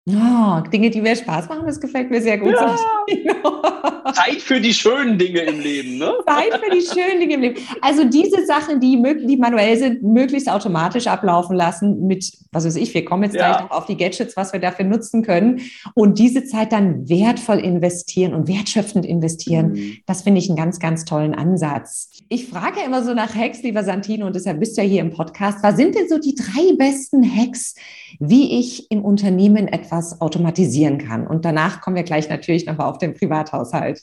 Oh, 0.07 0.61
Dinge, 0.71 0.91
die 0.91 1.01
mir 1.01 1.17
Spaß 1.17 1.49
machen, 1.49 1.63
das 1.65 1.81
gefällt 1.81 2.11
mir 2.11 2.21
sehr 2.21 2.37
gut. 2.37 2.53
Ja. 2.53 2.77
Zeit 4.13 4.43
für 4.43 4.61
die 4.61 4.75
schönen 4.75 5.17
Dinge 5.17 5.41
im 5.41 5.61
Leben, 5.61 5.97
ne? 5.97 6.13
Zeit 6.27 6.61
für 6.63 6.71
die 6.71 6.83
schönen 6.83 7.21
Dinge 7.21 7.35
im 7.35 7.41
Leben. 7.41 7.61
Also 7.81 8.05
diese 8.05 8.45
Sachen, 8.45 8.81
die, 8.81 9.03
die 9.27 9.39
manuell 9.39 9.79
sind, 9.79 10.03
möglichst 10.03 10.51
automatisch 10.51 11.07
ablaufen 11.07 11.57
lassen 11.57 12.07
mit, 12.07 12.31
was 12.53 12.67
weiß 12.67 12.77
ich, 12.77 12.93
wir 12.93 13.07
kommen 13.07 13.23
jetzt 13.23 13.35
ja. 13.35 13.49
gleich 13.49 13.63
noch 13.63 13.71
auf 13.71 13.87
die 13.87 13.97
Gadgets, 13.97 14.37
was 14.37 14.53
wir 14.53 14.61
dafür 14.61 14.85
nutzen 14.85 15.23
können. 15.23 15.63
Und 15.95 16.19
diese 16.19 16.45
Zeit 16.45 16.73
dann 16.73 17.09
wertvoll 17.09 17.59
investieren 17.61 18.35
und 18.35 18.47
wertschöpfend 18.47 19.07
investieren, 19.07 19.73
mhm. 19.73 19.97
das 20.05 20.21
finde 20.21 20.39
ich 20.39 20.51
einen 20.51 20.57
ganz, 20.59 20.81
ganz 20.81 21.07
tollen 21.07 21.35
Ansatz. 21.35 22.11
Ich 22.29 22.49
frage 22.49 22.81
ja 22.81 22.87
immer 22.87 23.03
so 23.03 23.15
nach 23.15 23.35
Hacks, 23.35 23.63
lieber 23.63 23.85
Santino, 23.85 24.27
und 24.27 24.37
deshalb 24.37 24.61
bist 24.61 24.77
du 24.77 24.83
ja 24.83 24.89
hier 24.89 25.01
im 25.01 25.13
Podcast. 25.13 25.63
Was 25.63 25.77
sind 25.77 25.95
denn 25.95 26.11
so 26.11 26.19
die 26.19 26.35
drei 26.35 26.77
besten 26.77 27.25
Hacks, 27.25 27.75
wie 28.21 28.59
ich 28.61 28.91
im 28.91 29.03
Unternehmen 29.03 29.67
etwas 29.67 29.94
automatisieren 30.21 30.99
kann? 30.99 31.27
Und 31.27 31.45
danach 31.45 31.81
kommen 31.81 31.97
wir 31.97 32.03
gleich 32.03 32.29
natürlich 32.29 32.67
nochmal 32.67 32.89
auf 32.89 32.99
den 32.99 33.15
Privathaushalt. 33.15 34.03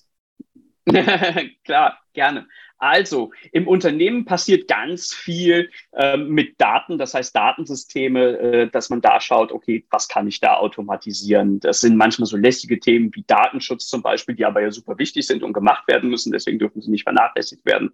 Klar, 1.64 1.98
gerne. 2.14 2.48
Also, 2.82 3.32
im 3.52 3.68
Unternehmen 3.68 4.26
passiert 4.26 4.68
ganz 4.68 5.14
viel 5.14 5.70
ähm, 5.96 6.30
mit 6.30 6.60
Daten, 6.60 6.98
das 6.98 7.14
heißt 7.14 7.36
Datensysteme, 7.36 8.40
äh, 8.40 8.70
dass 8.72 8.90
man 8.90 9.02
da 9.02 9.22
schaut, 9.22 9.52
okay, 9.52 9.86
was 9.92 10.08
kann 10.08 10.28
ich 10.28 10.40
da 10.40 10.56
automatisieren? 10.56 11.60
Das 11.60 11.82
sind 11.82 11.96
manchmal 11.96 12.26
so 12.26 12.38
lästige 12.38 12.80
Themen 12.80 13.14
wie 13.14 13.24
Datenschutz 13.28 13.88
zum 13.88 14.02
Beispiel, 14.02 14.34
die 14.34 14.46
aber 14.46 14.64
ja 14.64 14.72
super 14.72 14.98
wichtig 14.98 15.28
sind 15.28 15.44
und 15.44 15.54
gemacht 15.54 15.88
werden 15.88 16.10
müssen, 16.10 16.32
deswegen 16.32 16.58
dürfen 16.58 16.82
sie 16.82 16.90
nicht 16.90 17.04
vernachlässigt 17.04 17.64
werden. 17.68 17.92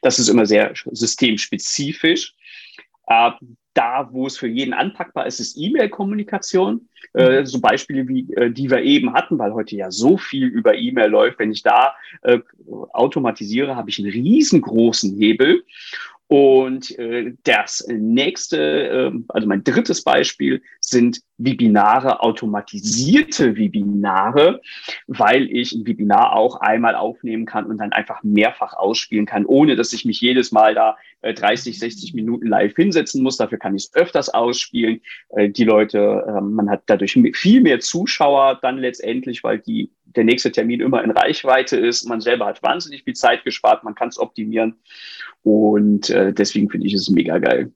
Das 0.00 0.18
ist 0.18 0.28
immer 0.28 0.46
sehr 0.46 0.72
systemspezifisch. 0.90 2.34
Äh, 3.12 3.32
da, 3.74 4.08
wo 4.12 4.26
es 4.26 4.36
für 4.36 4.48
jeden 4.48 4.74
anpackbar 4.74 5.26
ist, 5.26 5.40
ist 5.40 5.56
E-Mail-Kommunikation. 5.56 6.88
Äh, 7.14 7.40
mhm. 7.40 7.46
so 7.46 7.60
Beispiele 7.60 8.08
wie 8.08 8.32
äh, 8.34 8.50
die 8.50 8.70
wir 8.70 8.82
eben 8.82 9.12
hatten, 9.12 9.38
weil 9.38 9.52
heute 9.52 9.76
ja 9.76 9.90
so 9.90 10.16
viel 10.16 10.46
über 10.46 10.74
E-Mail 10.74 11.10
läuft. 11.10 11.38
Wenn 11.38 11.52
ich 11.52 11.62
da 11.62 11.94
äh, 12.22 12.38
automatisiere, 12.92 13.76
habe 13.76 13.90
ich 13.90 13.98
einen 13.98 14.10
riesengroßen 14.10 15.16
Hebel. 15.18 15.62
Und 16.26 16.98
äh, 16.98 17.34
das 17.44 17.86
nächste, 17.88 19.12
äh, 19.12 19.12
also 19.28 19.46
mein 19.46 19.64
drittes 19.64 20.02
Beispiel 20.02 20.62
sind 20.80 21.20
Webinare, 21.44 22.20
automatisierte 22.20 23.56
Webinare, 23.56 24.60
weil 25.06 25.50
ich 25.50 25.72
ein 25.72 25.86
Webinar 25.86 26.36
auch 26.36 26.60
einmal 26.60 26.94
aufnehmen 26.94 27.46
kann 27.46 27.66
und 27.66 27.78
dann 27.78 27.92
einfach 27.92 28.22
mehrfach 28.22 28.74
ausspielen 28.74 29.26
kann, 29.26 29.46
ohne 29.46 29.76
dass 29.76 29.92
ich 29.92 30.04
mich 30.04 30.20
jedes 30.20 30.52
Mal 30.52 30.74
da 30.74 30.96
äh, 31.22 31.34
30, 31.34 31.78
60 31.78 32.14
Minuten 32.14 32.46
live 32.46 32.74
hinsetzen 32.74 33.22
muss. 33.22 33.36
Dafür 33.36 33.58
kann 33.58 33.74
ich 33.74 33.84
es 33.84 33.94
öfters 33.94 34.28
ausspielen. 34.28 35.00
Äh, 35.30 35.48
die 35.48 35.64
Leute, 35.64 36.24
äh, 36.26 36.40
man 36.40 36.70
hat 36.70 36.82
dadurch 36.86 37.18
viel 37.34 37.60
mehr 37.60 37.80
Zuschauer 37.80 38.58
dann 38.62 38.78
letztendlich, 38.78 39.42
weil 39.44 39.58
die 39.58 39.90
der 40.04 40.24
nächste 40.24 40.52
Termin 40.52 40.80
immer 40.80 41.02
in 41.02 41.10
Reichweite 41.10 41.76
ist. 41.76 42.08
Man 42.08 42.20
selber 42.20 42.46
hat 42.46 42.62
wahnsinnig 42.62 43.04
viel 43.04 43.14
Zeit 43.14 43.44
gespart, 43.44 43.84
man 43.84 43.94
kann 43.94 44.08
es 44.08 44.18
optimieren. 44.18 44.76
Und 45.42 46.10
äh, 46.10 46.32
deswegen 46.32 46.70
finde 46.70 46.86
ich 46.86 46.94
es 46.94 47.08
mega 47.08 47.38
geil. 47.38 47.72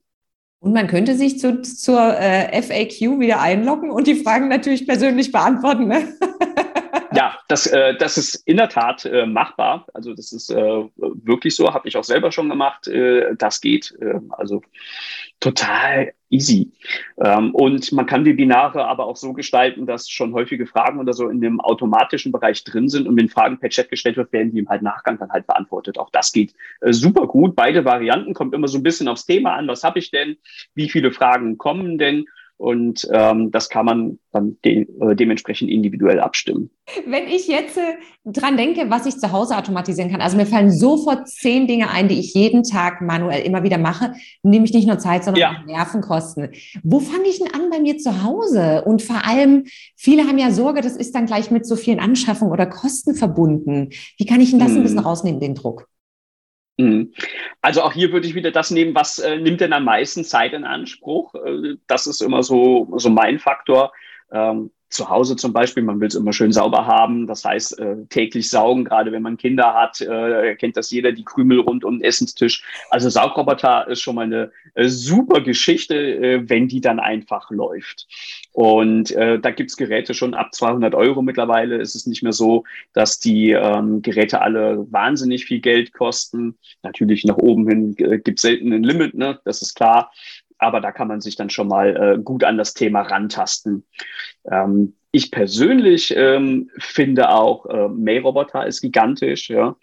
Und 0.59 0.73
man 0.73 0.87
könnte 0.87 1.15
sich 1.17 1.39
zu, 1.39 1.63
zur 1.63 2.19
äh, 2.19 2.63
FAQ 2.63 3.21
wieder 3.21 3.41
einloggen 3.41 3.91
und 3.91 4.07
die 4.07 4.17
Fragen 4.17 4.49
natürlich 4.49 4.87
persönlich 4.87 5.31
beantworten. 5.31 5.89
Ne? 5.89 6.15
Ja, 7.17 7.39
das, 7.49 7.67
äh, 7.67 7.97
das 7.97 8.19
ist 8.19 8.35
in 8.47 8.59
der 8.59 8.69
Tat 8.69 9.07
äh, 9.07 9.25
machbar. 9.25 9.87
Also 9.95 10.13
das 10.13 10.33
ist 10.33 10.51
äh, 10.51 10.85
wirklich 10.97 11.57
so, 11.57 11.73
habe 11.73 11.89
ich 11.89 11.97
auch 11.97 12.05
selber 12.05 12.31
schon 12.31 12.51
gemacht. 12.51 12.89
Äh, 12.89 13.35
das 13.39 13.63
geht. 13.63 13.97
Äh, 14.03 14.21
also 14.31 14.61
total 15.41 16.13
easy. 16.29 16.73
Ähm, 17.25 17.55
und 17.55 17.91
man 17.93 18.05
kann 18.05 18.27
Webinare 18.27 18.85
aber 18.85 19.07
auch 19.07 19.17
so 19.17 19.33
gestalten, 19.33 19.87
dass 19.87 20.11
schon 20.11 20.35
häufige 20.35 20.67
Fragen 20.67 20.99
oder 20.99 21.15
so 21.15 21.31
in 21.31 21.41
dem 21.41 21.59
automatischen 21.59 22.33
Bereich 22.33 22.65
drin 22.65 22.91
sind 22.91 23.09
und 23.09 23.17
wenn 23.17 23.31
Fragen 23.31 23.59
per 23.59 23.71
Chat 23.71 23.89
gestellt 23.89 24.19
wird, 24.19 24.33
werden 24.35 24.53
die 24.53 24.59
im 24.59 24.69
halt 24.69 24.83
Nachgang 24.83 25.19
dann 25.19 25.31
halt 25.31 25.47
beantwortet. 25.47 25.99
Auch 25.99 26.11
das 26.11 26.33
geht 26.33 26.53
äh, 26.83 26.93
super 26.93 27.27
gut. 27.27 27.57
Beide 27.57 27.87
Varianten 27.87 28.35
kommt 28.35 28.53
immer 28.55 28.69
so 28.69 28.77
ein 28.77 28.83
bisschen 28.83 29.09
aufs 29.09 29.25
Thema 29.25 29.55
an. 29.55 29.69
Was 29.69 29.85
habe 29.85 29.99
ich 29.99 30.11
denn? 30.11 30.37
Wie 30.75 30.91
viele 30.91 31.13
Fragen 31.13 31.57
kommen 31.57 31.97
denn? 31.97 32.27
Und 32.59 33.07
ähm, 33.13 33.51
das 33.51 33.69
kann 33.69 33.85
man 33.85 34.19
dann 34.33 34.57
de 34.65 34.87
äh, 35.01 35.15
dementsprechend 35.15 35.71
individuell 35.71 36.21
abstimmen. 36.21 36.71
Wenn 37.07 37.29
ich 37.29 37.49
jetzt 37.49 37.77
äh, 37.77 37.97
dran 38.25 38.57
denke, 38.57 38.89
was 38.89 39.05
ich 39.05 39.19
zu 39.19 39.31
Hause 39.31 39.59
automatisieren 39.59 40.11
kann, 40.11 40.23
also 40.23 40.39
mir 40.39 40.47
fallen 40.47 40.71
sofort 40.71 41.29
zehn 41.29 41.67
Dinge 41.67 41.91
ein, 41.91 42.09
die 42.09 42.19
ich 42.19 42.33
jeden 42.33 42.63
Tag 42.63 43.03
manuell 43.03 43.43
immer 43.43 43.63
wieder 43.63 43.77
mache, 43.77 44.15
nehme 44.43 44.65
ich 44.65 44.73
nicht 44.73 44.87
nur 44.87 44.99
Zeit, 44.99 45.25
sondern 45.25 45.41
ja. 45.41 45.51
auch 45.51 45.67
Nervenkosten. 45.67 46.49
Wo 46.83 47.01
fange 47.01 47.29
ich 47.29 47.39
denn 47.39 47.53
an 47.53 47.69
bei 47.71 47.79
mir 47.79 47.99
zu 47.99 48.23
Hause? 48.23 48.85
Und 48.87 49.03
vor 49.03 49.27
allem, 49.27 49.65
viele 49.95 50.27
haben 50.27 50.39
ja 50.39 50.51
Sorge, 50.51 50.81
das 50.81 50.97
ist 50.97 51.15
dann 51.15 51.27
gleich 51.27 51.51
mit 51.51 51.67
so 51.67 51.77
vielen 51.77 52.01
Anschaffungen 52.01 52.53
oder 52.53 52.65
Kosten 52.65 53.15
verbunden. 53.15 53.91
Wie 54.17 54.25
kann 54.25 54.41
ich 54.41 54.51
denn 54.51 54.61
das 54.61 54.71
hm. 54.71 54.79
ein 54.79 54.83
bisschen 54.83 54.99
rausnehmen, 55.01 55.41
den 55.41 55.55
Druck? 55.55 55.89
Mhm. 56.79 57.15
Also 57.63 57.83
auch 57.83 57.93
hier 57.93 58.13
würde 58.13 58.27
ich 58.27 58.35
wieder 58.35 58.51
das 58.51 58.71
nehmen, 58.71 58.95
was 58.95 59.19
äh, 59.19 59.37
nimmt 59.37 59.61
denn 59.61 59.73
am 59.73 59.85
meisten 59.85 60.25
Zeit 60.25 60.53
in 60.53 60.65
Anspruch? 60.65 61.35
Äh, 61.35 61.77
das 61.87 62.07
ist 62.07 62.21
immer 62.21 62.43
so, 62.43 62.93
so 62.97 63.09
mein 63.09 63.39
Faktor. 63.39 63.93
Ähm, 64.31 64.71
zu 64.89 65.09
Hause 65.11 65.37
zum 65.37 65.53
Beispiel, 65.53 65.83
man 65.83 66.01
will 66.01 66.09
es 66.09 66.15
immer 66.15 66.33
schön 66.33 66.53
sauber 66.53 66.87
haben, 66.87 67.27
das 67.27 67.45
heißt 67.45 67.79
äh, 67.81 67.97
täglich 68.09 68.51
saugen, 68.51 68.85
gerade 68.85 69.11
wenn 69.11 69.23
man 69.23 69.37
Kinder 69.37 69.75
hat, 69.75 70.01
äh, 70.01 70.55
kennt 70.57 70.77
das 70.77 70.91
jeder, 70.91 71.13
die 71.13 71.25
Krümel 71.25 71.61
rund 71.61 71.85
um 71.85 71.99
den 71.99 72.05
Essenstisch. 72.05 72.63
Also 72.91 73.11
Saugroboter 73.11 73.89
ist 73.89 74.01
schon 74.01 74.15
mal 74.15 74.23
eine 74.23 74.53
äh, 74.75 74.89
super 74.89 75.41
Geschichte, 75.41 75.97
äh, 75.97 76.49
wenn 76.49 76.69
die 76.69 76.81
dann 76.81 77.01
einfach 77.01 77.51
läuft. 77.51 78.07
Und 78.53 79.11
äh, 79.11 79.41
da 79.41 79.51
gibt's 79.51 79.77
Geräte 79.77 80.15
schon 80.15 80.35
ab 80.35 80.55
200 80.55 80.95
Euro 80.95 81.21
mittlerweile. 81.21 81.81
Es 81.81 81.95
ist 81.95 82.07
nicht 82.07 82.23
mehr 82.23 82.33
so, 82.33 82.65
dass 82.93 83.19
die 83.19 83.51
ähm, 83.51 84.03
Geräte 84.03 84.41
alle 84.41 84.87
wahnsinnig 84.91 85.47
viel 85.47 85.61
Geld 85.61 85.93
kosten. 85.93 86.57
Natürlich 86.83 87.25
nach 87.25 87.39
oben 87.39 87.69
hin 87.69 87.97
äh, 87.99 88.19
gibt 88.19 88.39
selten 88.39 88.73
ein 88.73 88.85
Limit, 88.85 89.15
ne? 89.15 89.41
das 89.45 89.63
ist 89.63 89.75
klar 89.75 90.13
aber 90.59 90.81
da 90.81 90.93
kann 90.93 91.09
man 91.09 91.21
sich 91.21 91.37
dann 91.37 91.51
schon 91.51 91.69
mal 91.69 91.97
äh, 91.97 92.23
gut 92.23 92.45
an 92.45 92.59
das 92.59 92.75
Thema 92.75 93.03
rantasten. 93.03 93.85
Ähm, 94.51 94.95
ich 95.17 95.31
persönlich 95.31 96.13
ähm, 96.15 96.71
finde 96.77 97.31
auch, 97.31 97.65
äh, 97.67 97.89
Mähroboter 97.89 98.67
ist 98.67 98.83
gigantisch, 98.83 99.49
ja, 99.49 99.75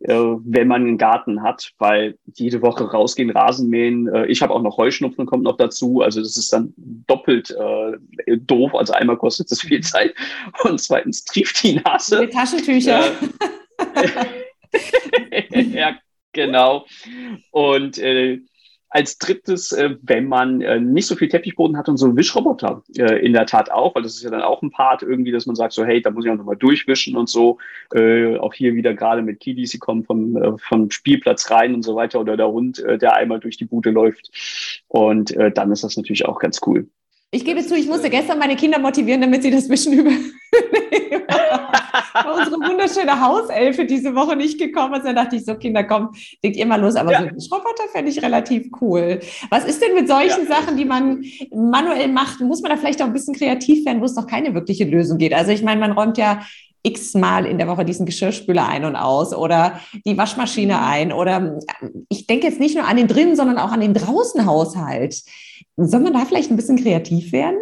äh, 0.00 0.14
wenn 0.14 0.66
man 0.66 0.80
einen 0.80 0.96
Garten 0.96 1.42
hat, 1.42 1.72
weil 1.76 2.16
jede 2.34 2.62
Woche 2.62 2.90
rausgehen, 2.90 3.28
Rasenmähen. 3.28 4.08
Äh, 4.08 4.26
ich 4.26 4.40
habe 4.40 4.54
auch 4.54 4.62
noch 4.62 4.78
Heuschnupfen, 4.78 5.26
kommt 5.26 5.42
noch 5.42 5.58
dazu. 5.58 6.00
Also 6.00 6.22
das 6.22 6.38
ist 6.38 6.50
dann 6.54 6.72
doppelt 7.06 7.50
äh, 7.50 8.38
doof. 8.38 8.74
Also 8.74 8.94
einmal 8.94 9.18
kostet 9.18 9.52
es 9.52 9.60
viel 9.60 9.82
Zeit 9.82 10.14
und 10.64 10.80
zweitens 10.80 11.22
trieft 11.24 11.62
die 11.62 11.74
Nase. 11.74 12.26
Die 12.26 12.32
Taschentücher. 12.32 13.12
ja, 15.52 15.98
genau. 16.32 16.86
Und 17.50 17.98
äh, 17.98 18.40
als 18.90 19.18
drittes, 19.18 19.72
äh, 19.72 19.96
wenn 20.02 20.28
man 20.28 20.60
äh, 20.60 20.80
nicht 20.80 21.06
so 21.06 21.14
viel 21.14 21.28
Teppichboden 21.28 21.76
hat 21.76 21.88
und 21.88 21.98
so 21.98 22.06
einen 22.06 22.16
Wischroboter 22.16 22.82
äh, 22.96 23.24
in 23.24 23.32
der 23.32 23.46
Tat 23.46 23.70
auch, 23.70 23.94
weil 23.94 24.02
das 24.02 24.14
ist 24.14 24.22
ja 24.22 24.30
dann 24.30 24.42
auch 24.42 24.62
ein 24.62 24.70
Part 24.70 25.02
irgendwie, 25.02 25.30
dass 25.30 25.46
man 25.46 25.56
sagt 25.56 25.72
so, 25.72 25.84
hey, 25.84 26.00
da 26.00 26.10
muss 26.10 26.24
ich 26.24 26.30
auch 26.30 26.36
nochmal 26.36 26.56
durchwischen 26.56 27.16
und 27.16 27.28
so. 27.28 27.58
Äh, 27.94 28.36
auch 28.38 28.54
hier 28.54 28.74
wieder 28.74 28.94
gerade 28.94 29.22
mit 29.22 29.40
Kiddies, 29.40 29.70
die 29.70 29.78
kommen 29.78 30.04
vom, 30.04 30.36
äh, 30.36 30.52
vom 30.58 30.90
Spielplatz 30.90 31.50
rein 31.50 31.74
und 31.74 31.82
so 31.82 31.96
weiter 31.96 32.20
oder 32.20 32.36
der 32.36 32.48
Hund, 32.48 32.78
äh, 32.78 32.98
der 32.98 33.14
einmal 33.14 33.40
durch 33.40 33.56
die 33.56 33.66
Bude 33.66 33.90
läuft. 33.90 34.30
Und 34.88 35.32
äh, 35.32 35.50
dann 35.50 35.70
ist 35.70 35.84
das 35.84 35.96
natürlich 35.96 36.26
auch 36.26 36.38
ganz 36.38 36.60
cool. 36.66 36.88
Ich 37.30 37.44
gebe 37.44 37.60
zu, 37.60 37.76
ich 37.76 37.86
musste 37.86 38.08
gestern 38.08 38.38
meine 38.38 38.56
Kinder 38.56 38.78
motivieren, 38.78 39.20
damit 39.20 39.42
sie 39.42 39.50
das 39.50 39.68
Wischen 39.68 39.92
übernehmen. 39.98 40.37
Unsere 42.24 42.56
wunderschöne 42.56 43.20
Hauselfe 43.20 43.84
diese 43.84 44.14
Woche 44.14 44.36
nicht 44.36 44.58
gekommen 44.58 44.94
ist. 44.94 45.04
Dann 45.04 45.16
dachte 45.16 45.36
ich 45.36 45.44
so, 45.44 45.54
Kinder, 45.54 45.84
komm, 45.84 46.10
legt 46.42 46.56
ihr 46.56 46.66
mal 46.66 46.80
los. 46.80 46.96
Aber 46.96 47.12
ja. 47.12 47.20
so 47.20 47.26
ein 47.26 47.40
Schroboter 47.40 47.88
fände 47.92 48.10
ich 48.10 48.22
relativ 48.22 48.70
cool. 48.80 49.20
Was 49.50 49.64
ist 49.64 49.82
denn 49.82 49.94
mit 49.94 50.08
solchen 50.08 50.48
ja. 50.48 50.56
Sachen, 50.56 50.76
die 50.76 50.84
man 50.84 51.24
manuell 51.54 52.08
macht? 52.08 52.40
Muss 52.40 52.62
man 52.62 52.70
da 52.70 52.76
vielleicht 52.76 53.02
auch 53.02 53.06
ein 53.06 53.12
bisschen 53.12 53.34
kreativ 53.34 53.84
werden, 53.86 54.00
wo 54.00 54.04
es 54.04 54.14
noch 54.14 54.26
keine 54.26 54.54
wirkliche 54.54 54.84
Lösung 54.84 55.18
geht? 55.18 55.34
Also 55.34 55.52
ich 55.52 55.62
meine, 55.62 55.80
man 55.80 55.92
räumt 55.92 56.18
ja 56.18 56.40
x-mal 56.82 57.44
in 57.44 57.58
der 57.58 57.68
Woche 57.68 57.84
diesen 57.84 58.06
Geschirrspüler 58.06 58.66
ein 58.66 58.84
und 58.84 58.96
aus 58.96 59.34
oder 59.34 59.80
die 60.06 60.16
Waschmaschine 60.16 60.74
mhm. 60.74 60.82
ein 60.82 61.12
oder 61.12 61.58
ich 62.08 62.26
denke 62.26 62.46
jetzt 62.46 62.60
nicht 62.60 62.76
nur 62.76 62.86
an 62.86 62.96
den 62.96 63.08
drinnen, 63.08 63.36
sondern 63.36 63.58
auch 63.58 63.72
an 63.72 63.80
den 63.80 63.94
draußen 63.94 64.46
Haushalt. 64.46 65.22
Soll 65.76 66.00
man 66.00 66.12
da 66.12 66.24
vielleicht 66.24 66.50
ein 66.50 66.56
bisschen 66.56 66.76
kreativ 66.76 67.32
werden? 67.32 67.58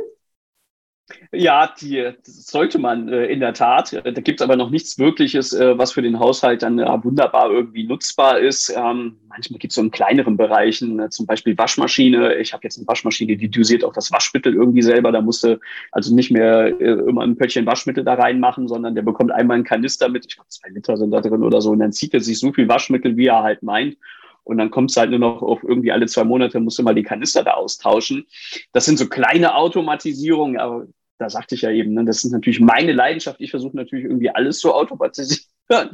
Ja, 1.32 1.72
die 1.80 2.12
sollte 2.22 2.78
man 2.78 3.08
äh, 3.08 3.26
in 3.26 3.40
der 3.40 3.54
Tat. 3.54 3.92
Da 3.92 4.10
gibt 4.10 4.40
es 4.40 4.44
aber 4.44 4.56
noch 4.56 4.70
nichts 4.70 4.98
Wirkliches, 4.98 5.52
äh, 5.52 5.76
was 5.78 5.92
für 5.92 6.02
den 6.02 6.18
Haushalt 6.18 6.62
dann 6.62 6.78
äh, 6.78 7.04
wunderbar 7.04 7.50
irgendwie 7.50 7.84
nutzbar 7.84 8.38
ist. 8.38 8.72
Ähm, 8.76 9.16
manchmal 9.28 9.58
gibt 9.58 9.72
es 9.72 9.74
so 9.76 9.82
in 9.82 9.90
kleineren 9.90 10.36
Bereichen, 10.36 11.00
äh, 11.00 11.10
zum 11.10 11.26
Beispiel 11.26 11.56
Waschmaschine. 11.58 12.36
Ich 12.36 12.52
habe 12.52 12.62
jetzt 12.64 12.78
eine 12.78 12.86
Waschmaschine, 12.86 13.36
die 13.36 13.50
dosiert 13.50 13.84
auch 13.84 13.92
das 13.92 14.12
Waschmittel 14.12 14.54
irgendwie 14.54 14.82
selber. 14.82 15.12
Da 15.12 15.20
musste 15.20 15.60
also 15.92 16.14
nicht 16.14 16.30
mehr 16.30 16.80
äh, 16.80 16.92
immer 17.08 17.22
ein 17.22 17.36
Pöttchen 17.36 17.66
Waschmittel 17.66 18.04
da 18.04 18.14
reinmachen, 18.14 18.68
sondern 18.68 18.94
der 18.94 19.02
bekommt 19.02 19.32
einmal 19.32 19.56
einen 19.56 19.64
Kanister 19.64 20.08
mit, 20.08 20.26
ich 20.28 20.36
glaube 20.36 20.48
zwei 20.48 20.68
Liter 20.70 20.96
sind 20.96 21.10
da 21.10 21.20
drin 21.20 21.42
oder 21.42 21.60
so, 21.60 21.70
und 21.70 21.80
dann 21.80 21.92
zieht 21.92 22.14
er 22.14 22.20
sich 22.20 22.38
so 22.38 22.52
viel 22.52 22.68
Waschmittel, 22.68 23.16
wie 23.16 23.26
er 23.26 23.42
halt 23.42 23.62
meint. 23.62 23.96
Und 24.44 24.58
dann 24.58 24.70
kommt 24.70 24.90
es 24.92 24.96
halt 24.96 25.10
nur 25.10 25.18
noch 25.18 25.42
auf 25.42 25.64
irgendwie 25.64 25.90
alle 25.90 26.06
zwei 26.06 26.22
Monate, 26.22 26.60
musst 26.60 26.78
du 26.78 26.84
mal 26.84 26.94
die 26.94 27.02
Kanister 27.02 27.42
da 27.42 27.54
austauschen. 27.54 28.26
Das 28.72 28.84
sind 28.84 28.96
so 28.96 29.08
kleine 29.08 29.56
Automatisierungen, 29.56 30.56
aber 30.58 30.86
da 31.18 31.30
sagte 31.30 31.54
ich 31.54 31.62
ja 31.62 31.70
eben, 31.70 31.94
ne, 31.94 32.04
das 32.04 32.24
ist 32.24 32.32
natürlich 32.32 32.60
meine 32.60 32.92
Leidenschaft. 32.92 33.40
Ich 33.40 33.50
versuche 33.50 33.76
natürlich 33.76 34.04
irgendwie 34.04 34.30
alles 34.30 34.58
zu 34.58 34.72
automatisieren. 34.72 35.46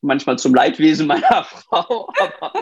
Manchmal 0.00 0.38
zum 0.38 0.54
Leidwesen 0.54 1.06
meiner 1.06 1.44
Frau, 1.44 2.10
aber 2.18 2.52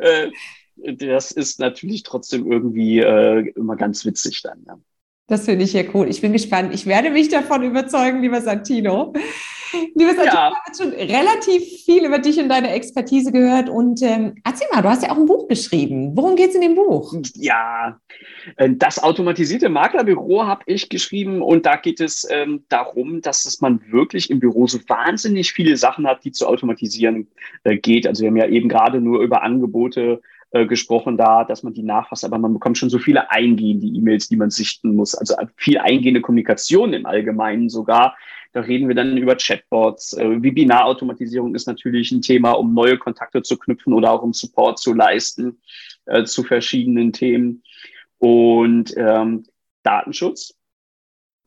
äh, 0.00 0.30
das 0.76 1.30
ist 1.30 1.60
natürlich 1.60 2.02
trotzdem 2.02 2.50
irgendwie 2.50 3.00
äh, 3.00 3.48
immer 3.54 3.76
ganz 3.76 4.04
witzig 4.04 4.42
dann. 4.42 4.64
Ja. 4.66 4.78
Das 5.26 5.44
finde 5.44 5.64
ich 5.64 5.72
ja 5.74 5.82
cool. 5.94 6.08
Ich 6.08 6.20
bin 6.20 6.32
gespannt. 6.32 6.74
Ich 6.74 6.86
werde 6.86 7.10
mich 7.10 7.28
davon 7.28 7.62
überzeugen, 7.62 8.22
lieber 8.22 8.40
Santino. 8.40 9.12
Santino, 9.94 10.24
ja. 10.24 10.52
ich 10.52 10.82
habe 10.82 10.92
schon 10.92 10.92
relativ 10.92 11.62
viel 11.84 12.04
über 12.04 12.18
dich 12.18 12.38
und 12.38 12.48
deine 12.48 12.72
Expertise 12.72 13.32
gehört. 13.32 13.68
Und 13.68 14.02
ähm, 14.02 14.34
erzähl 14.44 14.68
mal, 14.72 14.82
du 14.82 14.88
hast 14.88 15.02
ja 15.02 15.10
auch 15.10 15.16
ein 15.16 15.26
Buch 15.26 15.48
geschrieben. 15.48 16.16
Worum 16.16 16.36
geht 16.36 16.50
es 16.50 16.54
in 16.54 16.62
dem 16.62 16.74
Buch? 16.74 17.14
Ja, 17.34 17.98
äh, 18.56 18.70
das 18.70 19.02
automatisierte 19.02 19.68
Maklerbüro 19.68 20.46
habe 20.46 20.62
ich 20.66 20.88
geschrieben. 20.88 21.42
Und 21.42 21.66
da 21.66 21.76
geht 21.76 22.00
es 22.00 22.26
ähm, 22.30 22.64
darum, 22.68 23.20
dass 23.20 23.46
es 23.46 23.60
man 23.60 23.80
wirklich 23.90 24.30
im 24.30 24.40
Büro 24.40 24.66
so 24.66 24.78
wahnsinnig 24.88 25.52
viele 25.52 25.76
Sachen 25.76 26.06
hat, 26.06 26.24
die 26.24 26.32
zu 26.32 26.46
automatisieren 26.46 27.28
äh, 27.64 27.76
geht. 27.76 28.06
Also 28.06 28.22
wir 28.22 28.28
haben 28.28 28.36
ja 28.36 28.46
eben 28.46 28.68
gerade 28.68 29.00
nur 29.00 29.20
über 29.20 29.42
Angebote 29.42 30.20
äh, 30.52 30.66
gesprochen 30.66 31.16
da, 31.16 31.44
dass 31.44 31.62
man 31.62 31.74
die 31.74 31.84
nachfasst, 31.84 32.24
aber 32.24 32.36
man 32.36 32.52
bekommt 32.52 32.76
schon 32.76 32.90
so 32.90 32.98
viele 32.98 33.30
eingehende 33.30 33.86
E-Mails, 33.86 34.28
die 34.28 34.36
man 34.36 34.50
sichten 34.50 34.96
muss, 34.96 35.14
also 35.14 35.36
viel 35.56 35.78
eingehende 35.78 36.20
Kommunikation 36.20 36.92
im 36.92 37.06
Allgemeinen 37.06 37.68
sogar, 37.68 38.16
Da 38.52 38.60
reden 38.60 38.88
wir 38.88 38.94
dann 38.94 39.16
über 39.16 39.36
Chatbots. 39.36 40.14
Äh, 40.14 40.42
Webinarautomatisierung 40.42 41.54
ist 41.54 41.66
natürlich 41.66 42.10
ein 42.10 42.22
Thema, 42.22 42.52
um 42.52 42.74
neue 42.74 42.98
Kontakte 42.98 43.42
zu 43.42 43.56
knüpfen 43.56 43.92
oder 43.92 44.10
auch 44.10 44.22
um 44.22 44.32
Support 44.32 44.78
zu 44.78 44.92
leisten 44.92 45.60
äh, 46.06 46.24
zu 46.24 46.42
verschiedenen 46.42 47.12
Themen. 47.12 47.62
Und 48.18 48.94
ähm, 48.96 49.44
Datenschutz, 49.82 50.54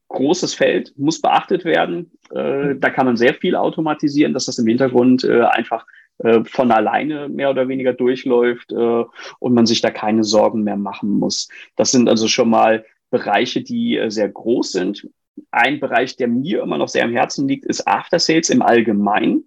großes 0.08 0.54
Feld, 0.54 0.94
muss 0.98 1.22
beachtet 1.22 1.66
werden. 1.66 2.12
Äh, 2.32 2.76
da 2.78 2.90
kann 2.90 3.06
man 3.06 3.18
sehr 3.18 3.34
viel 3.34 3.56
automatisieren, 3.56 4.34
dass 4.34 4.46
das 4.46 4.60
im 4.60 4.68
Hintergrund 4.68 5.24
äh, 5.24 5.42
einfach 5.42 5.86
äh, 6.20 6.44
von 6.46 6.72
alleine 6.72 7.28
mehr 7.28 7.50
oder 7.50 7.68
weniger 7.68 7.94
durchläuft 7.94 8.72
äh, 8.72 9.04
und 9.40 9.54
man 9.54 9.66
sich 9.66 9.82
da 9.82 9.92
keine 9.92 10.24
Sorgen 10.24 10.64
mehr 10.64 10.78
machen 10.78 11.10
muss. 11.10 11.50
Das 11.76 11.92
sind 11.92 12.08
also 12.08 12.28
schon 12.28 12.50
mal 12.50 12.86
Bereiche, 13.10 13.62
die 13.62 13.98
äh, 13.98 14.10
sehr 14.10 14.30
groß 14.30 14.72
sind. 14.72 15.10
Ein 15.52 15.80
Bereich, 15.80 16.16
der 16.16 16.28
mir 16.28 16.62
immer 16.62 16.78
noch 16.78 16.88
sehr 16.88 17.04
am 17.04 17.12
Herzen 17.12 17.48
liegt, 17.48 17.66
ist 17.66 17.88
After 17.88 18.20
Sales 18.20 18.50
im 18.50 18.62
Allgemeinen 18.62 19.46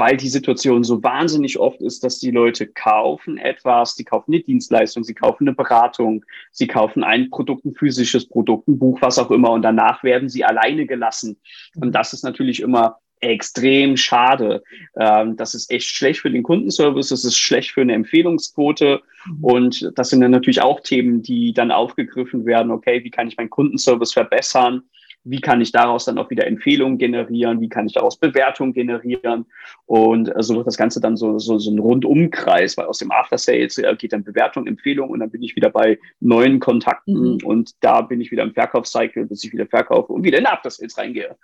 weil 0.00 0.16
die 0.16 0.30
Situation 0.30 0.82
so 0.82 1.02
wahnsinnig 1.02 1.58
oft 1.58 1.82
ist, 1.82 2.02
dass 2.02 2.18
die 2.18 2.30
Leute 2.30 2.66
kaufen 2.66 3.36
etwas, 3.36 3.96
die 3.96 4.04
kaufen 4.04 4.32
eine 4.32 4.42
Dienstleistung, 4.42 5.04
sie 5.04 5.12
kaufen 5.12 5.46
eine 5.46 5.54
Beratung, 5.54 6.24
sie 6.50 6.66
kaufen 6.66 7.04
ein 7.04 7.28
Produkt, 7.28 7.66
ein 7.66 7.74
physisches 7.74 8.26
Produkt, 8.26 8.66
ein 8.66 8.78
Buch, 8.78 8.98
was 9.02 9.18
auch 9.18 9.30
immer, 9.30 9.50
und 9.50 9.60
danach 9.60 10.02
werden 10.02 10.30
sie 10.30 10.42
alleine 10.42 10.86
gelassen. 10.86 11.38
Und 11.76 11.94
das 11.94 12.14
ist 12.14 12.24
natürlich 12.24 12.60
immer 12.60 12.96
extrem 13.20 13.98
schade. 13.98 14.62
Ähm, 14.98 15.36
das 15.36 15.54
ist 15.54 15.70
echt 15.70 15.88
schlecht 15.88 16.20
für 16.20 16.30
den 16.30 16.42
Kundenservice, 16.42 17.10
das 17.10 17.26
ist 17.26 17.36
schlecht 17.36 17.72
für 17.72 17.82
eine 17.82 17.92
Empfehlungsquote. 17.92 19.02
Mhm. 19.26 19.44
Und 19.44 19.92
das 19.96 20.08
sind 20.08 20.22
dann 20.22 20.30
natürlich 20.30 20.62
auch 20.62 20.80
Themen, 20.80 21.20
die 21.20 21.52
dann 21.52 21.70
aufgegriffen 21.70 22.46
werden. 22.46 22.72
Okay, 22.72 23.04
wie 23.04 23.10
kann 23.10 23.28
ich 23.28 23.36
meinen 23.36 23.50
Kundenservice 23.50 24.14
verbessern? 24.14 24.84
Wie 25.24 25.40
kann 25.40 25.60
ich 25.60 25.72
daraus 25.72 26.06
dann 26.06 26.18
auch 26.18 26.30
wieder 26.30 26.46
Empfehlungen 26.46 26.98
generieren, 26.98 27.60
wie 27.60 27.68
kann 27.68 27.86
ich 27.86 27.92
daraus 27.92 28.16
Bewertungen 28.16 28.72
generieren 28.72 29.46
und 29.86 30.34
äh, 30.34 30.42
so 30.42 30.56
wird 30.56 30.66
das 30.66 30.76
Ganze 30.76 31.00
dann 31.00 31.16
so, 31.16 31.38
so, 31.38 31.58
so 31.58 31.70
ein 31.70 31.78
Rundumkreis, 31.78 32.76
weil 32.76 32.86
aus 32.86 32.98
dem 32.98 33.10
After 33.10 33.38
Sales 33.38 33.78
äh, 33.78 33.94
geht 33.96 34.12
dann 34.12 34.24
Bewertung, 34.24 34.66
Empfehlung 34.66 35.10
und 35.10 35.20
dann 35.20 35.30
bin 35.30 35.42
ich 35.42 35.56
wieder 35.56 35.70
bei 35.70 35.98
neuen 36.20 36.60
Kontakten 36.60 37.34
mhm. 37.34 37.38
und 37.44 37.72
da 37.80 38.00
bin 38.00 38.20
ich 38.20 38.30
wieder 38.30 38.42
im 38.42 38.52
Verkaufscycle, 38.52 39.26
bis 39.26 39.44
ich 39.44 39.52
wieder 39.52 39.66
verkaufe 39.66 40.12
und 40.12 40.24
wieder 40.24 40.38
in 40.38 40.46
After 40.46 40.70
Sales 40.70 40.96
reingehe. 40.96 41.36